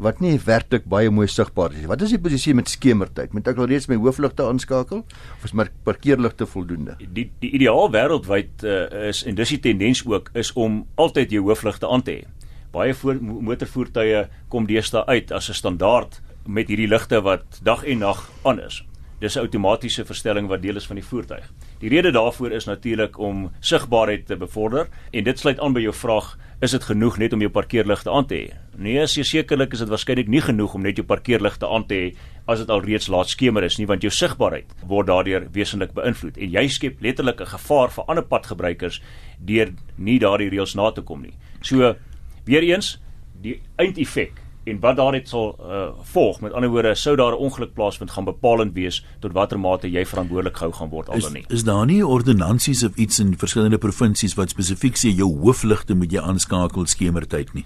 wat 0.00 0.20
nie 0.24 0.38
werklik 0.44 0.86
baie 0.90 1.10
mooi 1.12 1.26
sigbaar 1.28 1.74
is. 1.76 1.86
Wat 1.90 2.02
is 2.02 2.14
die 2.14 2.20
posisie 2.22 2.54
met 2.56 2.70
skemertyd? 2.72 3.34
Moet 3.36 3.52
ek 3.52 3.60
al 3.60 3.68
reeds 3.70 3.88
my 3.90 3.98
hoofligte 4.00 4.46
aanskakel 4.48 5.04
of 5.04 5.44
is 5.44 5.54
my 5.56 5.68
parkeerligte 5.84 6.48
voldoende? 6.48 6.96
Die 7.00 7.28
die 7.42 7.52
ideaal 7.58 7.92
wêreldwyd 7.92 8.64
uh, 8.64 9.08
is 9.10 9.22
en 9.28 9.38
dis 9.38 9.54
die 9.56 9.62
tendens 9.70 10.04
ook 10.08 10.30
is 10.34 10.52
om 10.56 10.84
altyd 11.00 11.36
jou 11.36 11.44
hoofligte 11.48 11.88
aan 11.88 12.04
te 12.06 12.20
hê. 12.20 12.28
Baie 12.72 12.94
voor, 12.94 13.18
motorvoertuie 13.20 14.26
kom 14.48 14.68
deesdae 14.70 15.04
uit 15.06 15.32
as 15.32 15.50
'n 15.50 15.58
standaard 15.58 16.20
met 16.46 16.68
hierdie 16.68 16.88
ligte 16.88 17.20
wat 17.20 17.60
dag 17.62 17.84
en 17.84 17.98
nag 17.98 18.30
aan 18.44 18.60
is. 18.60 18.84
dis 19.20 19.36
'n 19.36 19.44
outomatiese 19.44 20.04
verstelling 20.04 20.48
wat 20.48 20.62
deel 20.62 20.76
is 20.76 20.86
van 20.86 20.96
die 20.96 21.04
voertuig. 21.04 21.52
Die 21.78 21.88
rede 21.88 22.10
daarvoor 22.10 22.50
is 22.50 22.64
natuurlik 22.64 23.18
om 23.18 23.50
sigbaarheid 23.60 24.26
te 24.26 24.36
bevorder 24.36 24.88
en 25.10 25.24
dit 25.24 25.38
sluit 25.38 25.60
aan 25.60 25.72
by 25.72 25.80
jou 25.80 25.94
vraag, 25.94 26.38
is 26.60 26.74
dit 26.76 26.84
genoeg 26.84 27.16
net 27.16 27.32
om 27.32 27.40
jou 27.40 27.48
parkeerligte 27.52 28.10
aan 28.12 28.26
te 28.28 28.36
hê? 28.36 28.48
Nee, 28.76 28.98
as 29.00 29.14
jy 29.16 29.24
sekerlik 29.24 29.72
is 29.72 29.80
dit 29.80 29.88
waarskynlik 29.88 30.28
nie 30.28 30.42
genoeg 30.44 30.74
om 30.76 30.84
net 30.84 30.98
jou 31.00 31.06
parkeerligte 31.08 31.68
aan 31.68 31.86
te 31.88 31.96
hê 31.96 32.10
as 32.52 32.60
dit 32.60 32.72
al 32.72 32.82
reeds 32.84 33.08
laat 33.12 33.32
skemer 33.32 33.64
is 33.64 33.78
nie, 33.80 33.86
want 33.88 34.04
jou 34.04 34.12
sigbaarheid 34.12 34.68
word 34.88 35.08
daardeur 35.08 35.46
wesentlik 35.54 35.94
beïnvloed 35.96 36.36
en 36.36 36.52
jy 36.58 36.66
skep 36.68 37.00
letterlik 37.00 37.40
'n 37.40 37.52
gevaar 37.56 37.90
vir 37.90 38.04
ander 38.08 38.24
padgebruikers 38.24 39.00
deur 39.38 39.72
nie 39.96 40.18
daardie 40.18 40.50
reëls 40.50 40.76
na 40.76 40.90
te 40.90 41.00
kom 41.02 41.22
nie. 41.22 41.34
So 41.62 41.96
weer 42.44 42.62
eens, 42.62 42.98
die 43.40 43.60
eindeffek 43.78 44.32
en 44.64 44.80
wat 44.80 44.96
daaruit 44.96 45.28
sal 45.28 45.56
uh, 45.60 45.88
volg 46.12 46.40
met 46.40 46.52
ander 46.52 46.70
woorde 46.70 46.94
sou 46.94 47.16
daar 47.16 47.32
'n 47.32 47.42
ongeluk 47.46 47.72
plaasvind 47.74 48.10
gaan 48.10 48.24
bepalend 48.24 48.74
wees 48.74 49.04
tot 49.20 49.32
watter 49.32 49.58
mate 49.58 49.90
jy 49.90 50.04
verantwoordelik 50.04 50.56
gehou 50.56 50.72
gaan 50.72 50.88
word 50.88 51.08
al 51.08 51.20
dan 51.20 51.32
nie. 51.32 51.44
Is 51.48 51.64
daar 51.64 51.86
nie 51.86 52.06
ordonnansies 52.06 52.84
of 52.84 52.94
iets 52.96 53.18
in 53.18 53.38
verskillende 53.38 53.78
provinsies 53.78 54.34
wat 54.34 54.50
spesifiek 54.50 54.96
sê 54.96 55.08
jou 55.08 55.38
hoofligte 55.38 55.94
moet 55.94 56.12
jy 56.12 56.20
aanskakel 56.20 56.86
skemertyd 56.86 57.54
nie? 57.54 57.64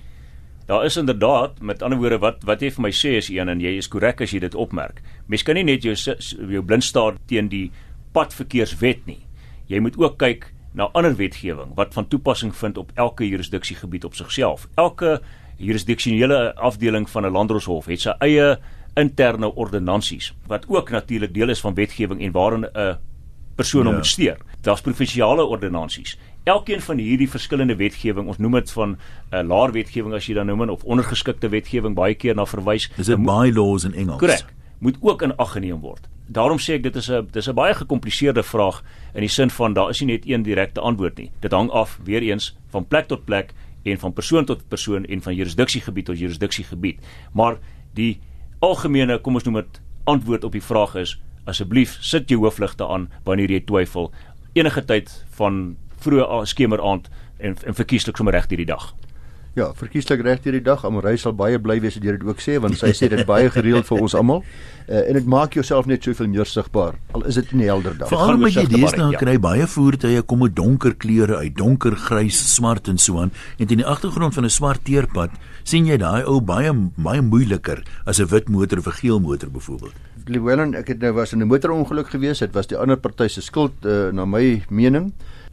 Daar 0.67 0.85
is 0.85 0.97
inderdaad 0.97 1.61
met 1.61 1.83
ander 1.83 1.99
woorde 1.99 2.19
wat 2.19 2.45
wat 2.45 2.61
jy 2.61 2.71
vir 2.71 2.83
my 2.83 2.91
sê 2.91 3.17
is 3.17 3.29
een 3.29 3.49
en 3.49 3.61
jy 3.61 3.77
is 3.77 3.89
korrek 3.89 4.21
as 4.21 4.31
jy 4.31 4.39
dit 4.39 4.55
opmerk. 4.55 5.03
Mens 5.27 5.43
kan 5.43 5.55
nie 5.55 5.65
net 5.65 5.83
jou 5.83 5.95
jou 6.51 6.63
blind 6.63 6.85
staar 6.85 7.15
teen 7.27 7.49
die 7.49 7.71
padverkeerswet 8.13 9.07
nie. 9.07 9.21
Jy 9.67 9.81
moet 9.81 9.99
ook 9.99 10.19
kyk 10.19 10.53
na 10.75 10.89
ander 10.93 11.15
wetgewing 11.17 11.75
wat 11.75 11.95
van 11.95 12.09
toepassing 12.09 12.55
vind 12.57 12.79
op 12.79 12.93
elke 12.95 13.29
jurisdiksiegebied 13.29 14.05
op 14.05 14.15
sigself. 14.15 14.69
Elke 14.75 15.21
jurisdiksionele 15.57 16.55
afdeling 16.55 17.11
van 17.11 17.27
'n 17.27 17.33
landdroshof 17.33 17.87
het 17.87 18.01
sy 18.01 18.15
eie 18.19 18.59
interne 18.95 19.55
ordonnansies 19.55 20.35
wat 20.47 20.65
ook 20.69 20.91
natuurlik 20.91 21.35
deel 21.35 21.49
is 21.49 21.61
van 21.61 21.75
wetgewing 21.75 22.21
en 22.21 22.33
waarin 22.33 22.65
'n 22.65 22.97
persoon 23.55 23.87
ja. 23.87 23.93
moet 23.93 24.07
steur. 24.07 24.37
Daar's 24.61 24.81
provinsiale 24.81 25.45
ordonnansies. 25.45 26.19
Elkeen 26.45 26.81
van 26.81 26.99
hierdie 26.99 27.29
verskillende 27.31 27.77
wetgewing, 27.77 28.27
ons 28.29 28.39
noem 28.39 28.53
dit 28.53 28.73
van 28.73 28.91
'n 28.91 28.97
uh, 29.35 29.43
laer 29.43 29.73
wetgewing 29.73 30.15
as 30.15 30.27
jy 30.27 30.35
dan 30.35 30.47
noem 30.47 30.63
en 30.63 30.71
of 30.71 30.85
ondergeskikte 30.85 31.49
wetgewing 31.49 31.95
baie 31.95 32.15
keer 32.15 32.35
na 32.35 32.47
verwys. 32.47 32.91
Dis 32.97 33.09
'n 33.09 33.25
bylaws 33.25 33.85
in 33.85 33.95
Engels. 33.95 34.19
Korrek. 34.19 34.45
Moet 34.79 34.97
ook 35.01 35.23
in 35.23 35.37
ag 35.37 35.53
geneem 35.53 35.81
word. 35.81 36.09
Daarom 36.27 36.59
sê 36.59 36.75
ek 36.75 36.83
dit 36.83 36.97
is 36.97 37.11
'n 37.11 37.29
dis 37.31 37.49
'n 37.49 37.55
baie 37.55 37.75
gekompliseerde 37.75 38.43
vraag 38.43 38.83
in 39.15 39.21
die 39.21 39.29
sin 39.29 39.51
van 39.51 39.73
daar 39.73 39.91
is 39.91 40.01
nie 40.01 40.13
net 40.13 40.27
een 40.27 40.43
direkte 40.43 40.81
antwoord 40.81 41.17
nie. 41.17 41.31
Dit 41.41 41.53
hang 41.53 41.71
af 41.71 41.99
weer 42.05 42.23
eens 42.23 42.57
van 42.71 42.87
plek 42.87 43.07
tot 43.07 43.25
plek 43.25 43.53
en 43.85 43.99
van 43.99 44.12
persoon 44.12 44.45
tot 44.49 44.69
persoon 44.69 45.05
en 45.05 45.23
van 45.23 45.35
jurisdiksiegebied 45.35 46.09
tot 46.11 46.19
jurisdiksiegebied. 46.19 47.00
Maar 47.33 47.59
die 47.95 48.19
algemene, 48.64 49.19
kom 49.21 49.35
ons 49.35 49.45
noem 49.45 49.61
dit 49.62 49.81
antwoord 50.05 50.45
op 50.45 50.53
die 50.53 50.64
vraag 50.64 50.97
is 51.00 51.19
asseblief 51.45 51.99
sit 52.00 52.31
jou 52.33 52.41
hoofligte 52.41 52.87
aan 52.88 53.11
wanneer 53.25 53.53
jy 53.53 53.61
twyfel 53.69 54.11
enige 54.57 54.85
tyd 54.88 55.11
van 55.38 55.76
vroeë 56.05 56.45
skemeraand 56.49 57.11
en 57.38 57.57
en 57.67 57.76
verkieslik 57.76 58.17
sommer 58.17 58.37
reg 58.37 58.49
hierdie 58.49 58.71
dag. 58.71 58.93
Ja, 59.55 59.69
verkieslik 59.79 60.25
reg 60.27 60.41
hierdie 60.43 60.65
dag. 60.67 60.83
Amorey 60.83 61.15
sal 61.21 61.35
baie 61.39 61.61
bly 61.63 61.77
wees 61.79 61.95
as 61.95 62.03
jy 62.03 62.17
dit 62.17 62.23
ook 62.27 62.41
sê 62.43 62.57
want 62.59 62.75
sy 62.75 62.89
sê 62.91 63.07
dit 63.13 63.21
baie 63.29 63.47
gereeld 63.55 63.87
vir 63.87 64.01
ons 64.03 64.17
almal. 64.19 64.41
Uh, 64.89 64.99
en 64.99 65.15
dit 65.15 65.29
maak 65.31 65.55
jouself 65.55 65.87
net 65.87 66.03
soveel 66.03 66.27
meer 66.33 66.49
sigbaar 66.51 66.99
al 67.15 67.23
is 67.31 67.39
dit 67.39 67.53
nie 67.55 67.69
helder 67.71 67.95
dag. 67.97 68.11
Veral 68.11 68.35
met 68.43 68.57
jy 68.59 68.65
deesdae 68.69 69.13
ja. 69.15 69.21
kry 69.23 69.37
baie 69.39 69.69
voertuie 69.71 70.25
kom 70.27 70.43
met 70.43 70.57
donker 70.59 70.97
kleure 70.99 71.39
uit, 71.39 71.55
donker 71.57 71.95
grys, 71.97 72.41
swart 72.51 72.91
en 72.91 72.99
so 72.99 73.23
aan 73.23 73.31
en 73.57 73.71
in 73.71 73.81
die 73.81 73.87
agtergrond 73.87 74.35
van 74.35 74.45
'n 74.45 74.51
swart 74.51 74.83
teerpad 74.85 75.31
sien 75.63 75.87
jy 75.87 75.97
daai 76.03 76.27
ou 76.27 76.41
baie 76.43 76.75
baie 76.99 77.23
moeiliker 77.23 77.85
as 78.07 78.19
'n 78.19 78.27
wit 78.35 78.51
motor 78.51 78.83
of 78.83 78.91
'n 78.91 78.99
geel 78.99 79.21
motor 79.21 79.49
byvoorbeeld. 79.49 79.95
Llewellyn, 80.27 80.75
ek 80.75 80.89
het 80.89 80.99
nou 80.99 81.13
was 81.13 81.33
in 81.33 81.41
'n 81.41 81.47
motorongeluk 81.47 82.11
gewees. 82.11 82.39
Dit 82.39 82.55
was 82.55 82.67
die 82.67 82.77
ander 82.77 82.97
party 82.97 83.29
se 83.29 83.41
skuld 83.41 83.73
uh, 83.87 84.11
na 84.11 84.25
my 84.25 84.65
mening. 84.69 85.13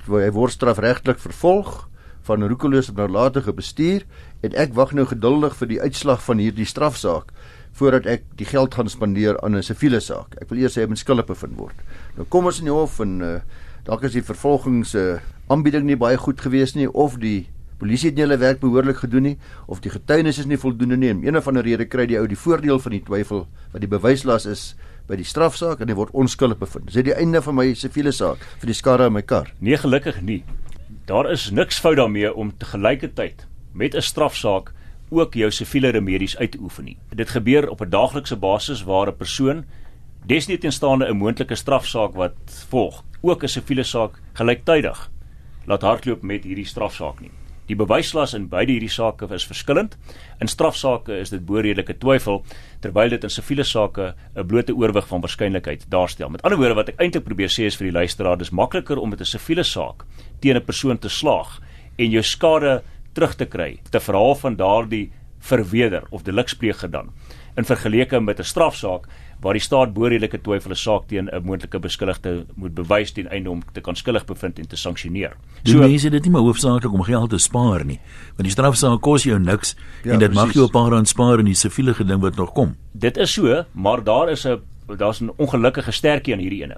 Hy 0.10 0.32
word 0.32 0.52
strafregtelik 0.52 1.20
vervolg 1.20 1.91
van 2.28 2.48
roekeloos 2.48 2.90
op 2.90 3.00
nalatige 3.02 3.54
bestuur 3.54 4.06
en 4.46 4.54
ek 4.54 4.76
wag 4.78 4.94
nou 4.98 5.06
geduldig 5.10 5.56
vir 5.60 5.68
die 5.68 5.82
uitslag 5.82 6.22
van 6.24 6.42
hierdie 6.42 6.68
strafsaak 6.70 7.34
voordat 7.78 8.06
ek 8.06 8.26
die 8.40 8.46
geld 8.46 8.76
gaan 8.76 8.90
spandeer 8.92 9.40
aan 9.42 9.56
'n 9.56 9.64
siviele 9.64 10.00
saak. 10.00 10.36
Ek 10.42 10.50
wil 10.50 10.60
eers 10.60 10.76
hê 10.76 10.82
hy 10.82 10.88
moet 10.88 11.00
skuldig 11.00 11.26
bevind 11.26 11.58
word. 11.58 11.76
Nou 12.18 12.26
kom 12.30 12.46
ons 12.46 12.60
in 12.60 12.66
die 12.66 12.74
hof 12.74 13.00
en 13.00 13.22
uh, 13.22 13.40
dalk 13.86 14.04
is 14.04 14.14
die 14.14 14.24
vervolgings 14.24 14.96
uh, 14.96 15.20
aanbieding 15.48 15.86
nie 15.86 15.96
baie 15.96 16.18
goed 16.18 16.42
gewees 16.42 16.76
nie 16.76 16.88
of 16.88 17.18
die 17.18 17.48
polisie 17.80 18.10
het 18.10 18.16
nie 18.16 18.26
hulle 18.28 18.38
werk 18.38 18.60
behoorlik 18.60 19.02
gedoen 19.02 19.24
nie 19.24 19.38
of 19.68 19.82
die 19.82 19.90
getuienis 19.90 20.38
is 20.38 20.46
nie 20.46 20.58
voldoende 20.58 20.98
nie. 20.98 21.12
Om 21.12 21.24
een 21.24 21.38
of 21.38 21.48
ander 21.48 21.64
rede 21.64 21.86
kry 21.86 22.06
die 22.06 22.20
ou 22.20 22.28
die 22.28 22.38
voordeel 22.38 22.80
van 22.80 22.92
die 22.92 23.04
twyfel 23.04 23.48
wat 23.72 23.82
die 23.82 23.90
bewyslas 23.90 24.46
is 24.46 24.76
by 25.08 25.16
die 25.16 25.28
strafsaak 25.28 25.82
en 25.82 25.90
hy 25.90 25.96
word 25.98 26.14
onskuldig 26.14 26.60
bevind. 26.62 26.92
Dis 26.92 27.04
die 27.04 27.16
einde 27.16 27.42
van 27.42 27.56
my 27.56 27.74
siviele 27.74 28.12
saak 28.12 28.38
vir 28.62 28.68
die 28.68 28.78
skade 28.78 29.08
aan 29.08 29.14
my 29.14 29.22
kar. 29.22 29.50
Nee, 29.60 29.78
gelukkig 29.78 30.22
nie. 30.22 30.44
Daar 31.06 31.32
is 31.32 31.50
niks 31.50 31.80
fout 31.80 31.96
daarmee 31.96 32.34
om 32.34 32.58
te 32.58 32.66
gelyketyd 32.66 33.48
met 33.74 33.96
'n 33.96 34.02
strafsaak 34.02 34.74
ook 35.10 35.34
jou 35.34 35.52
siviele 35.52 35.90
remedies 35.90 36.38
uit 36.38 36.52
te 36.52 36.58
oefen 36.62 36.84
nie. 36.84 36.98
Dit 37.10 37.30
gebeur 37.30 37.70
op 37.70 37.82
'n 37.82 37.90
daaglikse 37.90 38.36
basis 38.36 38.84
waar 38.84 39.08
'n 39.08 39.18
persoon 39.18 39.66
desnietenstaande 40.26 41.06
'n 41.06 41.18
moontlike 41.18 41.56
strafsaak 41.56 42.14
wat 42.14 42.66
volg, 42.70 43.04
ook 43.22 43.44
'n 43.44 43.48
siviele 43.48 43.84
saak 43.84 44.22
gelyktydig 44.34 45.10
laat 45.66 45.82
hardloop 45.82 46.22
met 46.22 46.44
hierdie 46.44 46.66
strafsaak 46.66 47.20
nie. 47.20 47.32
Die 47.72 47.78
bewyslas 47.80 48.34
in 48.36 48.50
beide 48.52 48.74
hierdie 48.74 48.92
sake 48.92 49.30
is 49.32 49.46
verskillend. 49.48 49.94
In 50.44 50.50
strafsaake 50.52 51.16
is 51.22 51.30
dit 51.32 51.44
boorredelike 51.48 51.96
twyfel 52.02 52.42
terwyl 52.84 53.14
dit 53.14 53.24
in 53.24 53.32
siviele 53.32 53.64
sake 53.64 54.14
'n 54.36 54.48
blote 54.48 54.76
oorwig 54.76 55.08
van 55.08 55.22
waarskynlikheid 55.22 55.86
daarstel. 55.88 56.30
Met 56.30 56.42
ander 56.42 56.60
woorde 56.60 56.76
wat 56.76 56.90
ek 56.90 57.00
eintlik 57.00 57.24
probeer 57.24 57.48
sê 57.48 57.64
is 57.72 57.78
vir 57.78 57.88
die 57.88 58.00
luisteraar, 58.00 58.38
dis 58.38 58.52
makliker 58.52 59.00
om 59.00 59.10
met 59.10 59.22
'n 59.22 59.26
siviele 59.26 59.64
saak 59.64 60.04
teen 60.42 60.58
'n 60.58 60.66
persoon 60.66 61.00
te 61.00 61.10
slaag 61.10 61.62
en 61.98 62.12
jou 62.12 62.24
skade 62.24 62.84
terug 63.14 63.36
te 63.36 63.46
kry 63.46 63.80
te 63.90 64.00
verhaal 64.00 64.36
van 64.36 64.56
daardie 64.56 65.12
verweder 65.40 66.04
of 66.12 66.24
delikspleeger 66.24 66.92
dan 66.92 67.14
in 67.56 67.64
vergelyking 67.64 68.26
met 68.26 68.40
'n 68.40 68.44
strafsaak 68.44 69.08
waar 69.42 69.58
die 69.58 69.62
staat 69.62 69.94
boorredelike 69.94 70.42
twyfel 70.42 70.72
'n 70.72 70.76
saak 70.76 71.08
teen 71.08 71.30
'n 71.30 71.44
moontlike 71.44 71.80
beskuldigde 71.80 72.46
moet 72.56 72.74
bewys 72.74 73.12
ten 73.12 73.28
einde 73.28 73.50
om 73.50 73.62
te 73.74 73.82
kan 73.82 73.96
skuldig 73.96 74.26
bevind 74.26 74.60
en 74.60 74.68
te 74.68 74.76
sanksioneer. 74.76 75.34
So 75.64 75.80
die 75.80 75.90
mense 75.90 76.10
dit 76.10 76.24
nie 76.24 76.32
maar 76.32 76.42
hoofsaaklik 76.42 76.94
om 76.94 77.04
geld 77.04 77.30
te 77.30 77.38
spaar 77.38 77.86
nie, 77.86 78.00
want 78.38 78.44
die 78.44 78.52
strafsaak 78.52 79.02
kos 79.02 79.24
jou 79.24 79.40
niks 79.40 79.76
ja, 80.04 80.14
en 80.14 80.20
dit 80.20 80.34
mag 80.34 80.54
jou 80.54 80.66
'n 80.66 80.72
paar 80.72 80.92
rand 80.92 81.08
spaar 81.08 81.40
in 81.40 81.46
die 81.46 81.56
siviele 81.56 81.94
ding 81.94 82.22
wat 82.22 82.36
nog 82.36 82.54
kom. 82.54 82.76
Dit 82.94 83.18
is 83.18 83.34
so, 83.34 83.66
maar 83.74 84.04
daar 84.04 84.30
is 84.30 84.46
'n 84.46 84.62
daar's 84.98 85.22
'n 85.22 85.32
ongelukkige 85.38 85.92
sterkie 85.92 86.34
aan 86.34 86.40
hierdie 86.40 86.64
ene. 86.64 86.78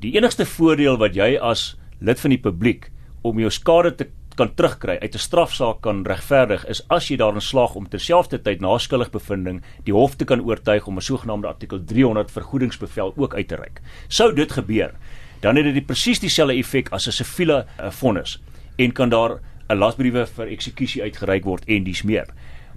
Die 0.00 0.12
enigste 0.16 0.44
voordeel 0.44 0.98
wat 0.98 1.14
jy 1.14 1.38
as 1.38 1.76
lid 2.00 2.20
van 2.20 2.30
die 2.30 2.40
publiek 2.40 2.90
om 3.22 3.38
jou 3.38 3.50
skade 3.50 3.94
te 3.94 4.06
kan 4.34 4.54
terugkry 4.54 4.98
uit 4.98 5.14
'n 5.14 5.18
strafsaak 5.18 5.80
kan 5.80 6.04
regverdig 6.06 6.66
is 6.66 6.82
as 6.88 7.08
jy 7.08 7.16
daarin 7.16 7.40
slaag 7.40 7.74
om 7.74 7.88
terselfdertyd 7.88 8.60
na 8.60 8.78
skuldig 8.78 9.10
bevinding 9.10 9.62
die 9.84 9.94
hof 9.94 10.16
te 10.16 10.24
kan 10.24 10.40
oortuig 10.40 10.86
om 10.86 10.96
'n 10.96 11.00
sogenaamde 11.00 11.46
artikel 11.46 11.84
300 11.84 12.30
vergoedingsbevel 12.30 13.14
ook 13.16 13.34
uit 13.34 13.48
te 13.48 13.56
reik. 13.56 13.80
Sou 14.08 14.34
dit 14.34 14.52
gebeur, 14.52 14.94
dan 15.40 15.56
het 15.56 15.64
dit 15.64 15.74
die 15.74 15.84
presies 15.84 16.20
dieselfde 16.20 16.56
effek 16.56 16.88
as 16.92 17.06
'n 17.06 17.12
siviele 17.12 17.66
uh, 17.80 17.90
vonnis 17.90 18.42
en 18.76 18.92
kan 18.92 19.08
daar 19.08 19.40
'n 19.68 19.76
lasbriewe 19.76 20.26
vir 20.26 20.46
eksekusie 20.46 21.02
uitgereik 21.02 21.44
word 21.44 21.64
en 21.66 21.84
dis 21.84 22.02
meer. 22.02 22.26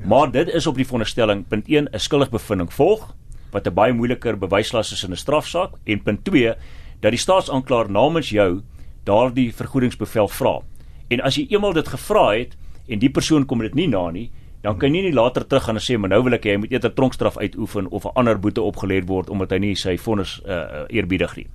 Maar 0.06 0.32
dit 0.32 0.48
is 0.50 0.68
op 0.68 0.76
die 0.76 0.86
veronderstelling 0.86 1.48
punt 1.48 1.68
1 1.68 1.88
'n 1.92 2.00
skuldig 2.00 2.30
bevinding 2.30 2.74
volg 2.74 3.16
wat 3.52 3.68
'n 3.68 3.74
baie 3.74 3.94
moeiliker 3.94 4.38
bewyslas 4.38 4.92
is 4.92 5.04
in 5.04 5.12
'n 5.12 5.16
strafsaak 5.16 5.72
en 5.86 6.04
punt 6.04 6.24
2 6.24 6.54
dat 7.00 7.12
die 7.12 7.20
staatsaanklaer 7.20 7.92
namens 7.92 8.30
jou 8.30 8.62
daardie 9.04 9.54
vergoedingsbevel 9.54 10.28
vra. 10.28 10.62
En 11.08 11.22
as 11.22 11.36
jy 11.36 11.48
eenmal 11.50 11.74
dit 11.74 11.88
gevra 11.88 12.34
het 12.36 12.58
en 12.88 13.00
die 13.00 13.10
persoon 13.10 13.46
kom 13.46 13.60
dit 13.60 13.76
nie 13.76 13.88
na 13.88 14.10
nie, 14.12 14.30
dan 14.62 14.78
kan 14.78 14.96
jy 14.96 15.06
nie 15.06 15.14
later 15.16 15.46
terug 15.48 15.64
gaan 15.64 15.80
en 15.80 15.84
sê 15.84 15.98
maar 15.98 16.12
nou 16.12 16.24
wil 16.26 16.36
ek 16.36 16.48
hê 16.48 16.56
hy 16.56 16.62
moet 16.64 16.74
eerder 16.74 16.94
tronkstraf 16.94 17.38
uitoefen 17.38 17.88
of 17.88 18.06
'n 18.06 18.16
ander 18.16 18.40
boete 18.40 18.62
opgelê 18.62 19.00
word 19.06 19.30
omdat 19.30 19.52
hy 19.52 19.60
nie 19.60 19.76
sy 19.76 19.98
vonnis 19.98 20.42
uh, 20.46 20.84
eerbiedig 20.90 21.36
nie. 21.38 21.48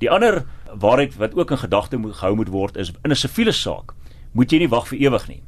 Die 0.00 0.10
ander 0.10 0.44
waarheid 0.74 1.16
wat 1.16 1.34
ook 1.34 1.50
in 1.50 1.58
gedagte 1.58 1.96
moet 1.96 2.16
gehou 2.16 2.34
moet 2.36 2.48
word 2.48 2.76
is 2.76 2.92
in 3.04 3.10
'n 3.10 3.16
siviele 3.16 3.52
saak 3.52 3.94
moet 4.32 4.52
jy 4.52 4.58
nie 4.58 4.68
wag 4.68 4.88
vir 4.88 4.98
ewig 4.98 5.28
nie. 5.28 5.42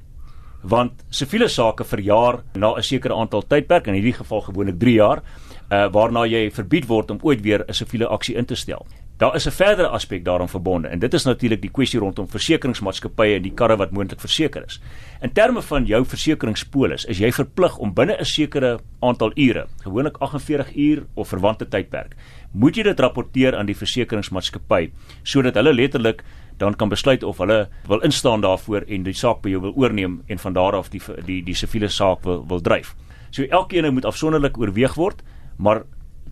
Want 0.63 1.05
siviele 1.11 1.49
sake 1.49 1.85
verjaar 1.85 2.43
na 2.55 2.75
'n 2.77 2.83
sekere 2.83 3.15
aantal 3.15 3.43
tydperk 3.43 3.87
in 3.87 3.95
hierdie 3.95 4.17
geval 4.17 4.41
gewoonlik 4.41 4.79
3 4.79 4.95
jaar, 4.95 5.23
uh, 5.71 5.89
waarna 5.89 6.27
jy 6.27 6.51
verbied 6.51 6.87
word 6.87 7.11
om 7.11 7.19
ooit 7.23 7.43
weer 7.43 7.65
'n 7.69 7.73
siviele 7.73 8.07
aksie 8.09 8.37
in 8.37 8.45
te 8.45 8.55
stel. 8.55 8.87
Daar 9.25 9.35
is 9.35 9.47
'n 9.47 9.51
verdere 9.51 9.89
aspek 9.89 10.25
daaraan 10.25 10.49
verbonde 10.49 10.89
en 10.89 10.99
dit 10.99 11.15
is 11.15 11.25
natuurlik 11.25 11.61
die 11.61 11.71
kwessie 11.71 12.01
rondom 12.01 12.29
versekeringsmaatskappye 12.29 13.35
en 13.35 13.43
die 13.43 13.55
karre 13.55 13.77
wat 13.77 13.91
moontlik 13.91 14.21
verseker 14.21 14.65
is. 14.67 14.81
In 15.21 15.33
terme 15.33 15.63
van 15.63 15.85
jou 15.85 16.05
versekeringspolis 16.05 17.05
is 17.05 17.19
jy 17.19 17.33
verplig 17.33 17.77
om 17.79 17.95
binne 17.95 18.17
'n 18.21 18.25
sekere 18.25 18.79
aantal 19.01 19.33
ure, 19.35 19.67
gewoonlik 19.83 20.17
48 20.19 20.77
uur 20.77 21.07
of 21.15 21.29
verwante 21.29 21.69
tydperk, 21.69 22.15
moet 22.53 22.77
jy 22.77 22.83
dit 22.83 23.01
rapporteer 23.01 23.57
aan 23.57 23.67
die 23.67 23.77
versekeringsmaatskappy 23.77 24.91
sodat 25.23 25.55
hulle 25.55 25.73
letterlik 25.73 26.23
dan 26.59 26.75
kan 26.77 26.89
besluit 26.89 27.23
of 27.23 27.39
hulle 27.39 27.69
wil 27.87 28.01
instaan 28.01 28.41
daarvoor 28.41 28.85
en 28.89 29.03
die 29.03 29.13
saak 29.13 29.41
by 29.43 29.49
jou 29.49 29.61
wil 29.61 29.75
oorneem 29.77 30.23
en 30.27 30.39
van 30.39 30.53
daar 30.53 30.75
af 30.75 30.91
die 30.91 31.01
die 31.27 31.43
die 31.43 31.55
siviele 31.55 31.89
saak 31.89 32.23
wil 32.25 32.45
wil 32.49 32.61
dryf. 32.61 32.95
So 33.31 33.43
elkeen 33.43 33.95
moet 33.95 34.05
afsonderlik 34.05 34.59
oorweeg 34.59 34.95
word, 34.95 35.23
maar 35.57 35.83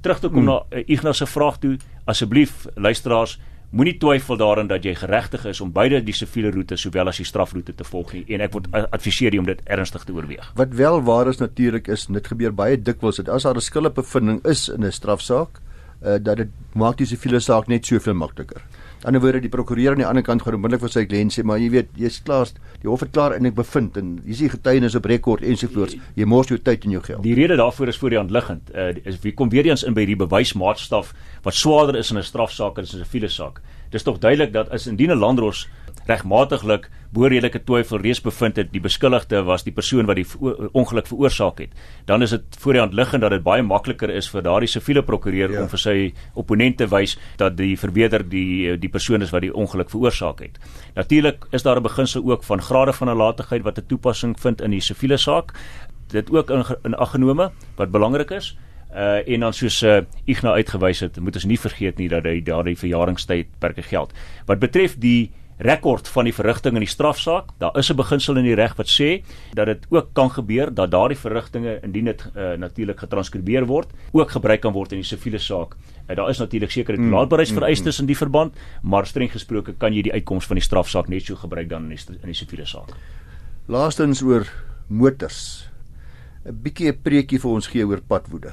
terug 0.02 0.20
te 0.20 0.28
kom 0.28 0.37
hmm. 0.37 0.44
na 0.44 0.78
uh, 0.78 0.85
Ignas 0.87 1.16
se 1.22 1.26
vraag 1.26 1.59
toe, 1.59 1.76
asseblief 2.04 2.66
luisteraars, 2.74 3.38
moenie 3.72 3.96
twyfel 3.96 4.36
daarin 4.36 4.68
dat 4.68 4.84
jy 4.84 4.92
geregtig 4.94 5.46
is 5.48 5.60
om 5.64 5.72
beide 5.72 6.02
die 6.04 6.14
siviele 6.14 6.50
roete 6.52 6.76
sowel 6.76 7.08
as 7.08 7.22
die 7.22 7.26
strafroete 7.26 7.72
te 7.72 7.86
volg 7.88 8.12
nie 8.12 8.24
en 8.34 8.44
ek 8.44 8.52
word 8.52 8.68
adviseer 8.82 9.38
om 9.40 9.48
dit 9.48 9.62
ernstig 9.64 10.04
te 10.04 10.12
oorweeg. 10.12 10.50
Wat 10.60 10.74
wel 10.76 11.00
waar 11.06 11.30
is 11.32 11.40
natuurlik 11.40 11.88
is 11.88 12.06
dit 12.06 12.26
gebeur 12.34 12.52
baie 12.52 12.76
dikwels 12.76 13.22
dat 13.22 13.28
as 13.32 13.48
daar 13.48 13.56
'n 13.56 13.60
skuldige 13.60 14.40
is 14.44 14.68
in 14.68 14.84
'n 14.84 14.92
strafsaak, 14.92 15.60
uh, 16.04 16.18
dat 16.20 16.36
dit 16.36 16.48
maak 16.74 16.98
die 16.98 17.06
siviele 17.06 17.40
saak 17.40 17.68
net 17.68 17.86
soveel 17.86 18.14
makliker. 18.14 18.62
Aan 19.02 19.16
die 19.16 19.18
ander 19.18 19.32
wyse 19.32 19.42
die 19.42 19.50
prokureur 19.50 19.92
aan 19.92 20.02
die 20.02 20.06
ander 20.06 20.22
kant 20.22 20.42
gaan 20.42 20.54
onmiddellik 20.54 20.84
vir 20.84 20.92
sy 20.94 21.04
kliënt 21.10 21.34
sê 21.34 21.42
maar 21.42 21.58
jy 21.58 21.70
weet 21.74 21.88
jy's 21.98 22.20
klaar 22.22 22.46
die 22.82 22.88
hof 22.90 23.00
het 23.02 23.10
klaar 23.10 23.34
en 23.34 23.46
ek 23.46 23.54
bevind 23.54 23.96
en 23.98 24.12
hier's 24.26 24.38
die 24.44 24.50
getuienis 24.52 24.94
op 24.94 25.08
rekord 25.10 25.42
ensovoorts 25.42 25.96
jy 26.14 26.24
mors 26.24 26.48
jou 26.48 26.58
tyd 26.58 26.86
en 26.86 26.96
jou 26.96 27.02
geld. 27.02 27.22
Die 27.22 27.34
rede 27.34 27.56
daarvoor 27.58 27.88
is 27.88 27.98
voor 27.98 28.14
die 28.14 28.18
hand 28.18 28.30
liggend. 28.30 28.70
Uh, 28.74 28.92
is 29.04 29.18
wie 29.22 29.34
kom 29.34 29.50
weer 29.50 29.66
eens 29.66 29.82
in 29.82 29.94
by 29.94 30.06
die 30.06 30.16
bewysmaatstaf 30.16 31.14
wat 31.42 31.54
swaarder 31.54 31.98
is 31.98 32.10
in 32.10 32.18
'n 32.18 32.22
strafsaak 32.22 32.78
as 32.78 32.94
in 32.94 33.00
'n 33.00 33.04
siviele 33.04 33.28
saak 33.28 33.62
dis 33.92 34.02
tog 34.06 34.18
duidelik 34.18 34.52
dat 34.52 34.70
as 34.72 34.86
indien 34.86 35.12
'n 35.12 35.20
landros 35.20 35.68
regmatiglik 36.06 36.88
boorredelike 37.12 37.60
twyfel 37.66 38.00
reeds 38.00 38.22
bevind 38.24 38.56
het. 38.56 38.70
Die 38.72 38.80
beskuldigde 38.80 39.42
was 39.44 39.66
die 39.66 39.74
persoon 39.74 40.08
wat 40.08 40.16
die 40.16 40.26
ongeluk 40.72 41.06
veroorsaak 41.10 41.60
het. 41.60 41.74
Dan 42.08 42.24
is 42.24 42.32
dit 42.32 42.58
voor 42.62 42.76
die 42.76 42.80
hand 42.80 42.96
liggend 42.96 43.24
dat 43.24 43.34
dit 43.34 43.44
baie 43.44 43.62
makliker 43.62 44.10
is 44.10 44.30
vir 44.32 44.44
daardie 44.46 44.70
siviele 44.70 45.04
prokureur 45.04 45.52
ja. 45.52 45.62
om 45.62 45.68
vir 45.72 45.82
sy 45.82 45.96
opponent 46.40 46.78
te 46.80 46.88
wys 46.88 47.18
dat 47.40 47.56
die 47.58 47.74
verbeter 47.76 48.24
die 48.24 48.78
die 48.80 48.90
persoon 48.92 49.22
is 49.22 49.32
wat 49.34 49.44
die 49.44 49.52
ongeluk 49.52 49.92
veroorsaak 49.92 50.40
het. 50.40 50.58
Natuurlik 50.96 51.46
is 51.52 51.62
daar 51.62 51.76
'n 51.76 51.82
beginsel 51.82 52.24
ook 52.24 52.44
van 52.44 52.62
grade 52.62 52.92
van 52.92 53.08
nalatigheid 53.08 53.62
wat 53.62 53.78
'n 53.78 53.86
toepassing 53.86 54.40
vind 54.40 54.60
in 54.60 54.70
die 54.70 54.80
siviele 54.80 55.16
saak. 55.16 55.52
Dit 56.08 56.30
ook 56.30 56.50
in, 56.50 56.64
in 56.84 56.96
aggenome 56.96 57.50
wat 57.76 57.90
belangrik 57.90 58.30
is. 58.30 58.56
Uh 58.94 59.28
en 59.28 59.40
dan 59.40 59.52
soos 59.52 59.82
uh 59.82 60.00
Ignas 60.24 60.54
uitgewys 60.54 61.00
het, 61.00 61.20
moet 61.20 61.34
ons 61.34 61.44
nie 61.44 61.58
vergeet 61.58 61.98
nie 61.98 62.08
dat 62.08 62.24
hy 62.24 62.42
daardie 62.42 62.76
verjaringstydperke 62.76 63.82
geld. 63.82 64.12
Wat 64.46 64.58
betref 64.58 64.96
die 64.98 65.30
rekord 65.62 66.09
van 66.09 66.27
die 66.27 66.35
verrigting 66.35 66.77
in 66.79 66.85
die 66.85 66.90
strafsaak, 66.90 67.53
daar 67.59 67.77
is 67.79 67.90
'n 67.90 67.96
beginsel 67.96 68.37
in 68.37 68.44
die 68.44 68.55
reg 68.55 68.75
wat 68.77 68.88
sê 68.88 69.22
dat 69.55 69.66
dit 69.66 69.87
ook 69.90 70.12
kan 70.12 70.31
gebeur 70.31 70.75
dat 70.75 70.90
daardie 70.90 71.18
verrigtinge 71.18 71.81
indien 71.83 72.05
dit 72.05 72.25
uh, 72.37 72.57
natuurlik 72.57 72.98
getranskribeer 72.98 73.66
word, 73.66 73.88
ook 74.12 74.31
gebruik 74.31 74.61
kan 74.61 74.72
word 74.72 74.92
in 74.92 74.98
die 74.98 75.07
siviele 75.07 75.38
saak. 75.38 75.77
Uh, 76.09 76.16
daar 76.16 76.29
is 76.29 76.38
natuurlik 76.38 76.70
sekere 76.70 76.96
mm, 76.96 77.11
toelaatbaarheidsvereistes 77.11 77.98
mm, 77.98 78.03
mm, 78.03 78.03
in 78.03 78.07
die 78.07 78.16
verband, 78.16 78.55
maar 78.83 79.07
streng 79.07 79.31
gesproke 79.31 79.72
kan 79.72 79.94
jy 79.94 80.03
die 80.03 80.12
uitkoms 80.12 80.46
van 80.46 80.57
die 80.57 80.64
strafsaak 80.64 81.09
net 81.09 81.22
so 81.22 81.37
gebruik 81.37 81.68
dan 81.68 81.83
in 81.83 81.96
die 81.96 82.18
in 82.22 82.27
die 82.27 82.35
siviele 82.35 82.66
saak. 82.66 82.96
Laastens 83.66 84.22
oor 84.22 84.46
motors. 84.88 85.68
'n 86.44 86.62
Bietjie 86.62 86.88
'n 86.90 86.98
preekie 87.03 87.38
vir 87.38 87.51
ons 87.51 87.66
gee 87.66 87.87
oor 87.87 88.01
padwoede 88.01 88.53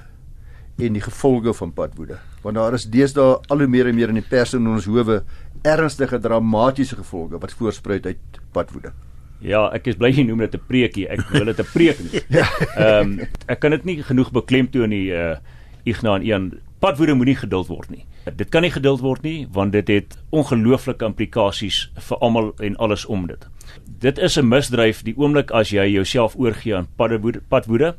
en 0.85 0.95
die 0.95 1.03
gevolge 1.03 1.53
van 1.53 1.73
padwoede. 1.73 2.17
Want 2.41 2.55
daar 2.55 2.73
is 2.73 2.85
deesdae 2.87 3.39
al 3.51 3.63
hoe 3.63 3.67
meer 3.67 3.89
en 3.89 3.95
meer 3.95 4.11
in 4.13 4.19
die 4.21 4.25
pers 4.29 4.53
en 4.55 4.63
in 4.63 4.77
ons 4.77 4.87
howe 4.87 5.19
ernstige 5.61 6.19
dramatiese 6.19 6.95
gevolge 6.95 7.39
wat 7.39 7.53
voorspruit 7.53 8.05
uit 8.05 8.41
padwoede. 8.51 8.91
Ja, 9.39 9.69
ek 9.71 9.87
is 9.87 9.95
bly 9.99 10.11
jy 10.11 10.25
noem 10.27 10.43
dit 10.43 10.55
'n 10.55 10.67
preekie. 10.67 11.07
Ek 11.07 11.21
wil 11.31 11.45
dit 11.45 11.59
'n 11.59 11.69
preek 11.73 11.99
noem. 11.99 12.21
Ja. 12.29 12.47
Ehm 12.75 13.19
um, 13.19 13.27
ek 13.47 13.59
kan 13.59 13.71
dit 13.71 13.85
nie 13.85 14.03
genoeg 14.03 14.31
beklemtoon 14.31 14.89
nie 14.89 15.11
uh 15.11 15.37
Ignas 15.83 16.19
en 16.19 16.27
een 16.27 16.59
padwoede 16.79 17.13
moenie 17.13 17.35
geduld 17.35 17.67
word 17.67 17.89
nie. 17.89 18.05
Dit 18.35 18.49
kan 18.49 18.61
nie 18.61 18.71
geduld 18.71 18.99
word 18.99 19.23
nie 19.23 19.47
want 19.51 19.71
dit 19.71 19.87
het 19.87 20.17
ongelooflike 20.29 21.05
implikasies 21.05 21.91
vir 21.95 22.17
almal 22.17 22.53
en 22.59 22.75
alles 22.77 23.05
om 23.05 23.27
dit. 23.27 23.47
Dit 23.99 24.17
is 24.17 24.37
'n 24.37 24.47
misdryf 24.47 25.03
die 25.03 25.15
oomblik 25.17 25.51
as 25.51 25.69
jy 25.69 25.87
jouself 25.87 26.35
oorgee 26.35 26.75
aan 26.75 26.87
padwoede, 26.97 27.41
padwoede 27.47 27.95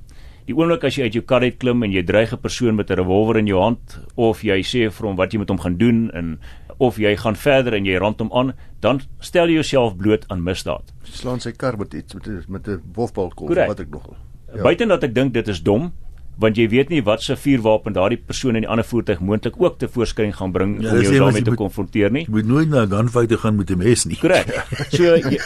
Die 0.50 0.56
oomblik 0.58 0.82
as 0.88 0.96
jy 0.98 1.06
uit 1.06 1.14
jou 1.14 1.22
kar 1.22 1.44
uit 1.46 1.60
klim 1.62 1.84
en 1.86 1.92
jy 1.94 2.02
dreig 2.02 2.32
'n 2.32 2.42
persoon 2.42 2.74
met 2.74 2.90
'n 2.90 2.98
revolver 2.98 3.38
in 3.38 3.46
jou 3.46 3.60
hand 3.60 4.00
of 4.16 4.42
jy 4.42 4.58
sê 4.62 4.90
vir 4.90 5.06
hom 5.06 5.16
wat 5.16 5.32
jy 5.32 5.38
met 5.38 5.48
hom 5.48 5.60
gaan 5.60 5.76
doen 5.76 6.10
en 6.10 6.40
of 6.80 6.96
jy 7.00 7.12
gaan 7.20 7.36
verder 7.36 7.76
en 7.76 7.86
jy 7.88 7.98
rand 8.00 8.22
hom 8.22 8.30
aan, 8.32 8.52
dan 8.80 9.02
stel 9.20 9.50
jy 9.52 9.60
jouself 9.60 9.96
bloot 10.00 10.24
aan 10.32 10.44
misdaad. 10.44 10.94
Slaan 11.04 11.42
sy 11.44 11.52
kar 11.52 11.76
met 11.80 11.94
iets 11.94 12.16
met 12.16 12.48
met 12.48 12.68
'n 12.68 12.80
wolfbalkol 12.96 13.52
wat 13.54 13.80
ek 13.80 13.90
nog. 13.90 14.08
Ja. 14.54 14.62
Buiten 14.62 14.88
dat 14.88 15.04
ek 15.04 15.14
dink 15.14 15.34
dit 15.34 15.48
is 15.48 15.62
dom, 15.62 15.92
want 16.40 16.56
jy 16.56 16.68
weet 16.68 16.88
nie 16.88 17.02
wat 17.04 17.22
se 17.22 17.36
vuurwapen 17.36 17.92
daardie 17.92 18.18
persoon 18.18 18.56
in 18.56 18.62
die 18.62 18.70
ander 18.70 18.84
voertuig 18.84 19.20
moontlik 19.20 19.60
ook 19.60 19.78
te 19.78 19.88
voorskyn 19.88 20.32
gaan 20.32 20.52
bring 20.52 20.80
ja, 20.82 20.90
om 20.90 21.02
jou 21.02 21.18
daarmee 21.18 21.42
te 21.42 21.54
konfronteer 21.54 22.10
nie. 22.10 22.24
Jy 22.24 22.32
moet 22.32 22.46
nooit 22.46 22.68
na 22.68 22.86
'n 22.86 22.90
gunfight 22.90 23.38
gaan 23.40 23.56
met 23.56 23.70
'n 23.70 23.78
mes 23.78 24.04
nie. 24.04 24.16
Korrek. 24.16 24.48
So 24.96 25.02
jy, 25.02 25.38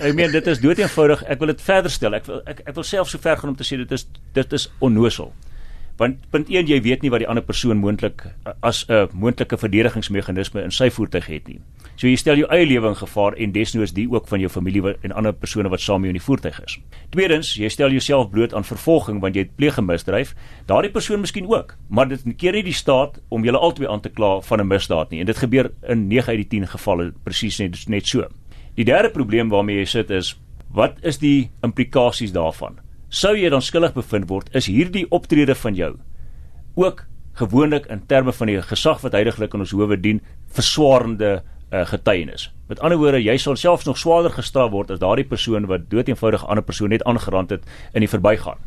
ek 0.00 0.14
meen 0.14 0.32
dit 0.32 0.46
is 0.46 0.60
doeteenvoudig. 0.60 1.22
Ek 1.24 1.38
wil 1.38 1.46
dit 1.46 1.62
verder 1.62 1.90
stel. 1.90 2.14
Ek 2.14 2.26
wil 2.26 2.42
ek, 2.46 2.60
ek 2.66 2.74
wil 2.74 2.82
self 2.82 3.08
so 3.08 3.18
ver 3.18 3.36
gaan 3.36 3.50
om 3.50 3.56
te 3.56 3.64
sê 3.64 3.76
dit 3.76 3.92
is 3.92 4.08
dit 4.32 4.52
is 4.52 4.72
onnosel 4.80 5.32
want 5.96 6.24
punt 6.30 6.48
1 6.50 6.66
jy 6.66 6.80
weet 6.82 7.02
nie 7.02 7.10
wat 7.12 7.22
die 7.22 7.28
ander 7.30 7.44
persoon 7.44 7.78
moontlik 7.78 8.24
as 8.60 8.84
'n 8.88 9.08
moontlike 9.12 9.56
verdedigingsmeganisme 9.58 10.62
in 10.62 10.70
sy 10.70 10.90
voertuig 10.90 11.26
het 11.26 11.48
nie. 11.48 11.60
So 11.96 12.08
jy 12.08 12.16
stel 12.16 12.36
jou 12.36 12.48
eie 12.50 12.66
lewe 12.66 12.88
in 12.88 12.96
gevaar 12.96 13.36
en 13.38 13.52
desnoos 13.52 13.92
die 13.92 14.10
ook 14.10 14.28
van 14.28 14.40
jou 14.40 14.50
familie 14.50 14.82
en 15.02 15.12
ander 15.12 15.32
persone 15.32 15.68
wat 15.68 15.80
saam 15.80 16.00
met 16.00 16.10
jou 16.10 16.14
in 16.14 16.18
die 16.18 16.26
voertuig 16.26 16.64
is. 16.64 16.78
Tweedens, 17.10 17.54
jy 17.54 17.68
stel 17.68 17.90
jouself 17.90 18.30
bloot 18.30 18.54
aan 18.54 18.64
vervolging 18.64 19.20
want 19.20 19.34
jy 19.34 19.42
het 19.42 19.56
pleeg 19.56 19.78
'n 19.78 19.84
misdryf, 19.84 20.34
daardie 20.66 20.90
persoon 20.90 21.20
miskien 21.20 21.46
ook, 21.46 21.76
maar 21.88 22.08
dit 22.08 22.22
keer 22.36 22.52
nie 22.52 22.62
die 22.62 22.72
staat 22.72 23.20
om 23.28 23.44
julle 23.44 23.58
albei 23.58 23.86
aan 23.86 24.00
te 24.00 24.08
kla 24.08 24.40
van 24.40 24.60
'n 24.60 24.66
misdaad 24.66 25.10
nie 25.10 25.20
en 25.20 25.26
dit 25.26 25.36
gebeur 25.36 25.70
in 25.88 26.08
9 26.08 26.28
uit 26.28 26.48
die 26.50 26.58
10 26.58 26.66
gevalle 26.66 27.12
presies 27.22 27.58
net 27.58 27.88
net 27.88 28.06
so. 28.06 28.26
Die 28.74 28.84
derde 28.84 29.10
probleem 29.10 29.48
waarmee 29.48 29.76
jy 29.76 29.84
sit 29.84 30.10
is 30.10 30.36
wat 30.74 30.96
is 31.02 31.18
die 31.18 31.50
implikasies 31.62 32.32
daarvan? 32.32 32.83
Sou 33.14 33.34
jy 33.38 33.50
dan 33.52 33.62
skuldig 33.62 33.94
bevind 33.94 34.26
word, 34.30 34.50
is 34.58 34.66
hierdie 34.66 35.06
optrede 35.14 35.54
van 35.54 35.76
jou 35.78 35.94
ook 36.74 37.04
gewoonlik 37.38 37.86
in 37.90 38.02
terme 38.10 38.32
van 38.34 38.50
die 38.50 38.60
gesag 38.62 39.02
wat 39.04 39.14
heidaglik 39.14 39.54
in 39.54 39.62
ons 39.62 39.74
howe 39.74 39.96
dien, 39.98 40.20
verswaarende 40.54 41.30
uh, 41.38 41.84
getuienis. 41.86 42.48
Met 42.70 42.80
ander 42.82 42.98
woorde, 42.98 43.20
jy 43.22 43.36
sal 43.38 43.58
selfs 43.58 43.86
nog 43.86 43.98
swaarder 43.98 44.34
gestraf 44.34 44.72
word 44.72 44.90
as 44.90 45.02
daardie 45.02 45.26
persoon 45.26 45.68
wat 45.70 45.86
doeteenvoudig 45.90 46.42
'n 46.42 46.50
ander 46.50 46.64
persoon 46.64 46.90
net 46.90 47.04
aangerand 47.04 47.50
het 47.50 47.62
in 47.94 48.00
die 48.00 48.10
verbygaan. 48.10 48.58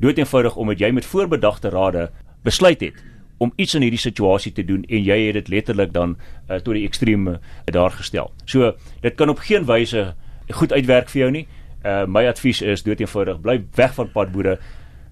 Doeteenvoudig 0.00 0.56
omdat 0.56 0.78
jy 0.78 0.90
met 0.90 1.04
voorbedagte 1.04 1.68
rade 1.68 2.10
besluit 2.42 2.80
het 2.80 3.02
om 3.38 3.52
iets 3.56 3.74
in 3.74 3.82
hierdie 3.82 4.00
situasie 4.00 4.52
te 4.52 4.64
doen 4.64 4.84
en 4.88 5.04
jy 5.04 5.26
het 5.26 5.34
dit 5.34 5.48
letterlik 5.48 5.92
dan 5.92 6.16
uh, 6.48 6.56
tot 6.56 6.74
die 6.74 6.86
ekstreme 6.86 7.30
uh, 7.30 7.72
daar 7.72 7.90
gestel. 7.90 8.32
So, 8.44 8.72
dit 9.00 9.14
kan 9.14 9.28
op 9.28 9.38
geen 9.38 9.64
wyse 9.64 10.14
goed 10.50 10.72
uitwerk 10.72 11.08
vir 11.08 11.20
jou 11.20 11.30
nie 11.30 11.46
uh, 11.84 12.04
my 12.06 12.26
advies 12.28 12.62
is 12.62 12.82
dood 12.82 13.00
eenvoudig 13.00 13.40
bly 13.44 13.60
weg 13.76 13.94
van 13.94 14.10
padboere. 14.12 14.58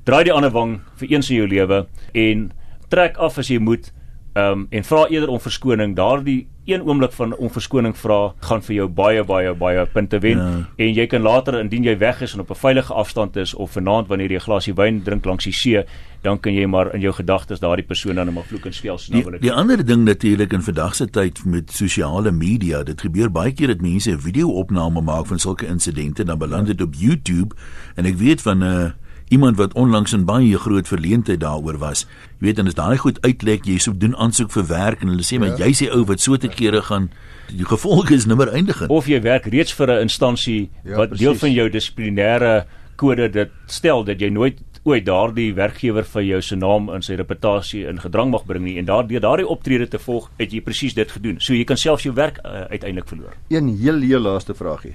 Draai 0.09 0.25
die 0.27 0.35
ander 0.35 0.51
wang 0.51 0.81
vir 1.01 1.15
eens 1.15 1.31
in 1.31 1.43
jou 1.43 1.49
lewe 1.49 1.85
en 2.19 2.51
trek 2.93 3.19
af 3.23 3.39
as 3.39 3.51
jy 3.53 3.61
moet 3.63 3.93
um, 4.35 4.67
en 4.71 4.85
vra 4.85 5.07
eerder 5.07 5.29
om 5.29 5.41
verskoning. 5.41 5.97
Daardie 5.97 6.49
een 6.65 6.83
oomblik 6.83 7.13
van 7.13 7.37
onverskoning 7.37 7.97
vra 7.99 8.35
gaan 8.39 8.63
vir 8.63 8.75
jou 8.75 8.89
baie 8.89 9.25
baie 9.27 9.55
baie 9.59 9.87
punte 9.91 10.19
wen 10.23 10.39
ja. 10.39 10.51
en 10.77 10.93
jy 10.95 11.07
kan 11.11 11.23
later 11.23 11.59
indien 11.59 11.83
jy 11.83 11.97
weg 11.99 12.21
is 12.23 12.35
en 12.35 12.41
op 12.41 12.51
'n 12.51 12.55
veilige 12.55 12.95
afstand 12.95 13.37
is 13.37 13.55
of 13.55 13.73
vanaand 13.73 14.09
wanneer 14.09 14.31
jy 14.31 14.37
'n 14.37 14.47
glasie 14.47 14.75
wyn 14.75 15.03
drink 15.03 15.25
langs 15.25 15.45
die 15.45 15.53
see 15.53 15.85
dan 16.23 16.41
kan 16.41 16.55
jy 16.55 16.67
maar 16.67 16.95
in 16.95 17.01
jou 17.01 17.13
gedagtes 17.13 17.61
daardie 17.61 17.87
persoon 17.87 18.15
dan 18.15 18.33
maar 18.33 18.45
vloek 18.45 18.67
en 18.67 18.75
speel 18.75 18.99
snavel. 18.99 19.31
Die, 19.31 19.41
die 19.41 19.53
ander 19.53 19.87
ding 19.87 20.05
natuurlik 20.05 20.53
in 20.53 20.63
vandag 20.63 20.95
se 20.95 21.11
tyd 21.11 21.45
met 21.45 21.73
sosiale 21.73 22.31
media, 22.31 22.83
dit 22.83 23.01
gebeur 23.01 23.31
baie 23.31 23.53
keer 23.53 23.67
dat 23.67 23.81
mense 23.81 24.11
'n 24.11 24.21
video-opname 24.21 25.01
maak 25.01 25.27
van 25.27 25.39
sulke 25.39 25.67
insidente 25.67 26.25
dan 26.25 26.39
beland 26.39 26.67
dit 26.67 26.83
op 26.83 26.95
YouTube 26.95 27.55
en 27.97 28.05
ek 28.05 28.17
weet 28.17 28.43
van 28.43 28.59
'n 28.59 28.63
uh, 28.63 28.91
iemand 29.33 29.57
wat 29.57 29.73
onlangs 29.79 30.13
in 30.13 30.25
baie 30.29 30.59
groot 30.59 30.89
verleentheid 30.89 31.41
daaroor 31.41 31.79
was. 31.81 32.05
Jy 32.39 32.47
weet 32.47 32.59
en 32.61 32.69
as 32.71 32.77
daai 32.77 32.99
goed 33.01 33.21
uitlek, 33.25 33.65
jy 33.67 33.79
sou 33.81 33.95
doen 33.97 34.17
aansoek 34.17 34.53
vir 34.53 34.67
werk 34.69 35.05
en 35.05 35.13
hulle 35.13 35.25
sê 35.27 35.39
maar 35.41 35.55
ja. 35.55 35.67
jy 35.67 35.73
sê 35.81 35.89
ou 35.93 36.03
wat 36.11 36.21
so 36.21 36.37
te 36.37 36.51
kere 36.53 36.83
gaan 36.85 37.09
die 37.53 37.69
gevolge 37.69 38.15
is 38.15 38.27
nimmer 38.29 38.53
eindig. 38.53 38.85
Of 38.93 39.09
jy 39.09 39.23
werk 39.25 39.49
reeds 39.53 39.73
vir 39.79 39.89
'n 39.97 40.09
instansie 40.09 40.71
ja, 40.85 40.97
wat 40.97 41.15
precies. 41.15 41.25
deel 41.25 41.39
van 41.45 41.53
jou 41.53 41.69
dissiplinêre 41.71 42.53
kode 42.97 43.29
dit 43.33 43.51
stel 43.67 44.05
dat 44.05 44.21
jy 44.21 44.29
nooit 44.29 44.61
ooit 44.83 45.05
daardie 45.07 45.55
werkgewer 45.55 46.05
vir 46.05 46.23
jou 46.23 46.41
se 46.43 46.57
naam 46.57 46.91
in 46.91 47.03
sy 47.03 47.15
reputasie 47.15 47.87
in 47.87 48.01
gedrang 48.03 48.31
mag 48.31 48.45
bring 48.45 48.65
nie 48.65 48.79
en 48.79 48.85
daardie 48.85 49.21
daardie 49.21 49.47
optrede 49.47 49.89
te 49.89 49.99
volg 49.99 50.31
het 50.39 50.53
jy 50.53 50.61
presies 50.61 50.95
dit 50.95 51.11
gedoen. 51.11 51.41
So 51.41 51.55
jy 51.55 51.65
kan 51.65 51.77
self 51.77 52.03
jou 52.03 52.15
werk 52.15 52.39
uh, 52.45 52.67
uiteindelik 52.71 53.09
verloor. 53.09 53.33
Een 53.49 53.69
heel 53.79 54.01
heel 54.01 54.21
laaste 54.21 54.55
vraagie 54.55 54.95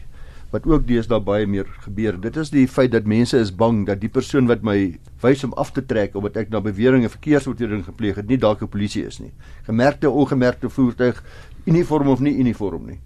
wat 0.52 0.68
ook 0.68 0.86
deesdae 0.88 1.20
baie 1.20 1.48
meer 1.48 1.68
gebeur. 1.84 2.16
Dit 2.22 2.38
is 2.40 2.52
die 2.54 2.68
feit 2.72 2.94
dat 2.94 3.08
mense 3.10 3.40
is 3.40 3.52
bang 3.52 3.82
dat 3.88 4.00
die 4.00 4.12
persoon 4.12 4.48
wat 4.48 4.64
my 4.64 4.78
wys 5.24 5.44
om 5.44 5.56
af 5.60 5.74
te 5.76 5.84
trek 5.86 6.16
omdat 6.16 6.40
ek 6.44 6.54
na 6.54 6.62
beweringe 6.64 7.10
verkeersoortreding 7.12 7.84
gepleeg 7.88 8.16
het, 8.22 8.30
nie 8.30 8.40
dalk 8.40 8.62
'n 8.64 8.72
polisie 8.72 9.06
is 9.06 9.20
nie. 9.20 9.34
Gemerkte 9.68 10.10
ongemerkte 10.10 10.70
voertuig, 10.70 11.24
uniform 11.66 12.08
of 12.08 12.20
nie 12.20 12.38
uniform 12.40 12.86
nie. 12.88 13.00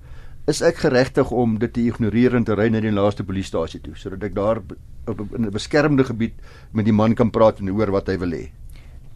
Is 0.48 0.62
ek 0.62 0.78
geregtig 0.78 1.32
om 1.32 1.58
dit 1.58 1.74
te 1.74 1.82
ignoreer 1.82 2.36
en 2.36 2.44
te 2.44 2.54
ry 2.54 2.70
na 2.70 2.80
die 2.80 2.92
laaste 2.92 3.24
polisiestasie 3.24 3.82
toe 3.82 3.96
sodat 3.96 4.24
ek 4.24 4.36
daar 4.36 4.58
op, 4.58 4.74
op 5.08 5.20
in 5.36 5.46
'n 5.46 5.52
beskermde 5.52 6.04
gebied 6.04 6.34
met 6.74 6.86
die 6.86 6.94
man 6.94 7.16
kan 7.16 7.32
praat 7.32 7.60
en 7.60 7.68
hoor 7.68 7.92
wat 7.92 8.08
hy 8.08 8.18
wil 8.18 8.32
hê? 8.32 8.52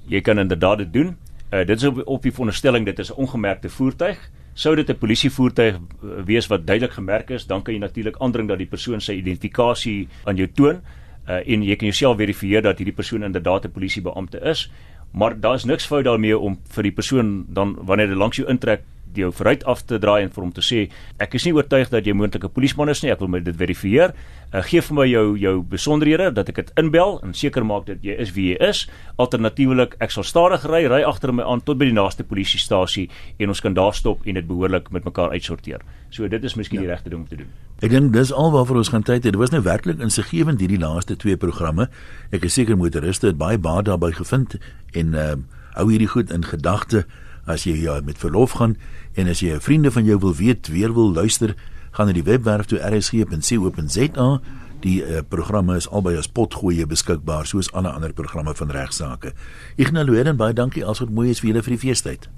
Jy 0.08 0.22
kan 0.22 0.40
inderdaad 0.40 0.78
dit 0.78 0.94
doen. 0.94 1.18
Uh, 1.54 1.66
dit 1.66 1.78
is 1.78 1.84
op, 1.84 2.02
op 2.08 2.22
die 2.22 2.32
veronderstelling 2.32 2.86
dit 2.86 3.00
is 3.00 3.12
'n 3.12 3.22
ongemerkte 3.22 3.70
voertuig 3.70 4.18
sou 4.56 4.76
dit 4.76 4.90
'n 4.90 4.98
polisievoertuig 4.98 5.76
eh, 5.76 6.26
wees 6.26 6.48
wat 6.48 6.66
duidelik 6.66 6.96
gemerk 6.96 7.30
is, 7.30 7.46
dan 7.46 7.62
kan 7.62 7.74
jy 7.74 7.80
natuurlik 7.80 8.18
aandring 8.20 8.48
dat 8.48 8.58
die 8.58 8.72
persoon 8.72 9.02
sy 9.02 9.20
identifikasie 9.20 10.08
aan 10.24 10.38
jou 10.38 10.48
toon 10.48 10.82
uh, 11.28 11.42
en 11.46 11.64
jy 11.64 11.76
kan 11.76 11.90
jouself 11.90 12.18
verifieer 12.18 12.62
dat 12.62 12.78
hierdie 12.78 12.96
persoon 12.96 13.24
inderdaad 13.24 13.66
'n 13.66 13.72
polisiebeampte 13.72 14.40
is 14.42 14.70
maar 15.12 15.40
daar 15.40 15.56
is 15.56 15.66
niks 15.66 15.88
fout 15.88 16.04
daarmee 16.04 16.38
om 16.38 16.58
vir 16.76 16.84
die 16.84 16.92
persoon 16.92 17.46
dan 17.48 17.76
wanneer 17.80 18.08
hy 18.08 18.16
langs 18.16 18.38
jou 18.38 18.48
intrek 18.50 18.84
jou 19.18 19.32
vooruit 19.32 19.64
af 19.66 19.84
te 19.86 20.00
draai 20.00 20.24
en 20.24 20.32
vir 20.34 20.44
hom 20.44 20.52
te 20.56 20.64
sê 20.66 20.86
ek 21.22 21.36
is 21.36 21.46
nie 21.46 21.54
oortuig 21.56 21.90
dat 21.90 22.06
jy 22.06 22.14
moontlik 22.14 22.44
'n 22.44 22.54
polisieman 22.54 22.90
is 22.90 23.04
nie 23.04 23.12
ek 23.12 23.20
wil 23.20 23.28
my 23.28 23.40
dit 23.40 23.56
verifieer 23.56 24.14
uh, 24.54 24.62
gee 24.62 24.82
vir 24.82 24.96
my 24.96 25.06
jou 25.06 25.38
jou 25.38 25.64
besonderhede 25.64 26.32
dat 26.34 26.50
ek 26.50 26.56
dit 26.56 26.72
inbel 26.78 27.20
en 27.24 27.34
seker 27.34 27.66
maak 27.66 27.86
dat 27.86 28.04
jy 28.04 28.16
is 28.20 28.34
wie 28.36 28.54
jy 28.54 28.58
is 28.70 28.88
alternatiefelik 29.18 29.96
ek 30.00 30.12
sal 30.12 30.24
stadig 30.24 30.66
ry 30.66 30.86
ry 30.88 31.04
agter 31.04 31.32
my 31.32 31.44
aan 31.44 31.62
tot 31.62 31.78
by 31.78 31.86
die 31.86 31.94
naaste 31.94 32.24
polisiestasie 32.24 33.10
en 33.40 33.50
ons 33.50 33.62
kan 33.62 33.74
daar 33.74 33.94
stop 33.94 34.26
en 34.26 34.34
dit 34.34 34.48
behoorlik 34.48 34.92
met 34.92 35.06
mekaar 35.06 35.32
uitsorteer 35.32 35.82
so 36.10 36.28
dit 36.28 36.44
is 36.44 36.56
miskien 36.56 36.82
ja. 36.82 36.88
die 36.88 36.92
regte 36.92 37.10
ding 37.10 37.22
om 37.22 37.28
te 37.28 37.36
doen 37.36 37.52
Ek 37.84 37.92
dink 37.92 38.14
dis 38.16 38.32
alwaarvoor 38.32 38.78
ons 38.80 38.90
gaan 38.94 39.04
tyd 39.04 39.26
hê. 39.26 39.32
Dit 39.34 39.40
was 39.40 39.52
nou 39.52 39.60
werklik 39.66 40.00
insiggewend 40.00 40.62
hierdie 40.64 40.80
laaste 40.80 41.18
twee 41.20 41.36
programme. 41.36 41.90
Ek 42.32 42.46
is 42.48 42.56
seker 42.56 42.78
motoriste 42.80 43.28
het 43.28 43.38
baie 43.38 43.60
baat 43.60 43.90
daarbey 43.90 44.14
gevind 44.16 44.56
en 44.96 45.12
uh, 45.12 45.36
hou 45.76 45.90
hierdie 45.90 46.08
goed 46.08 46.32
in 46.32 46.48
gedagte 46.48 47.04
as 47.46 47.64
jy 47.64 47.76
ja, 47.84 48.00
met 48.04 48.18
verlof 48.18 48.58
gaan 48.60 48.76
en 49.16 49.28
as 49.28 49.40
jy 49.40 49.54
'n 49.56 49.62
vriende 49.62 49.92
van 49.92 50.06
jou 50.06 50.20
wil 50.20 50.36
weet, 50.36 50.68
weer 50.68 50.94
wil 50.94 51.14
luister, 51.14 51.56
gaan 51.92 52.08
na 52.08 52.14
die 52.14 52.24
webwerf 52.24 52.66
toe 52.66 52.80
rsg.co.za. 52.80 54.42
Die 54.80 55.02
uh, 55.02 55.22
programme 55.30 55.76
is 55.76 55.90
albei 55.90 56.18
as 56.18 56.28
potgoeie 56.28 56.86
beskikbaar 56.86 57.46
soos 57.46 57.72
alle 57.72 57.90
ander 57.90 58.14
programme 58.14 58.56
van 58.56 58.72
regsaake. 58.72 59.34
Ignalueren 59.76 60.38
baie 60.38 60.54
dankie 60.54 60.86
alsoos 60.86 61.10
mooi 61.10 61.30
is 61.30 61.40
vir 61.40 61.50
julle 61.50 61.64
vir 61.64 61.78
die 61.78 61.84
feestyd. 61.88 62.30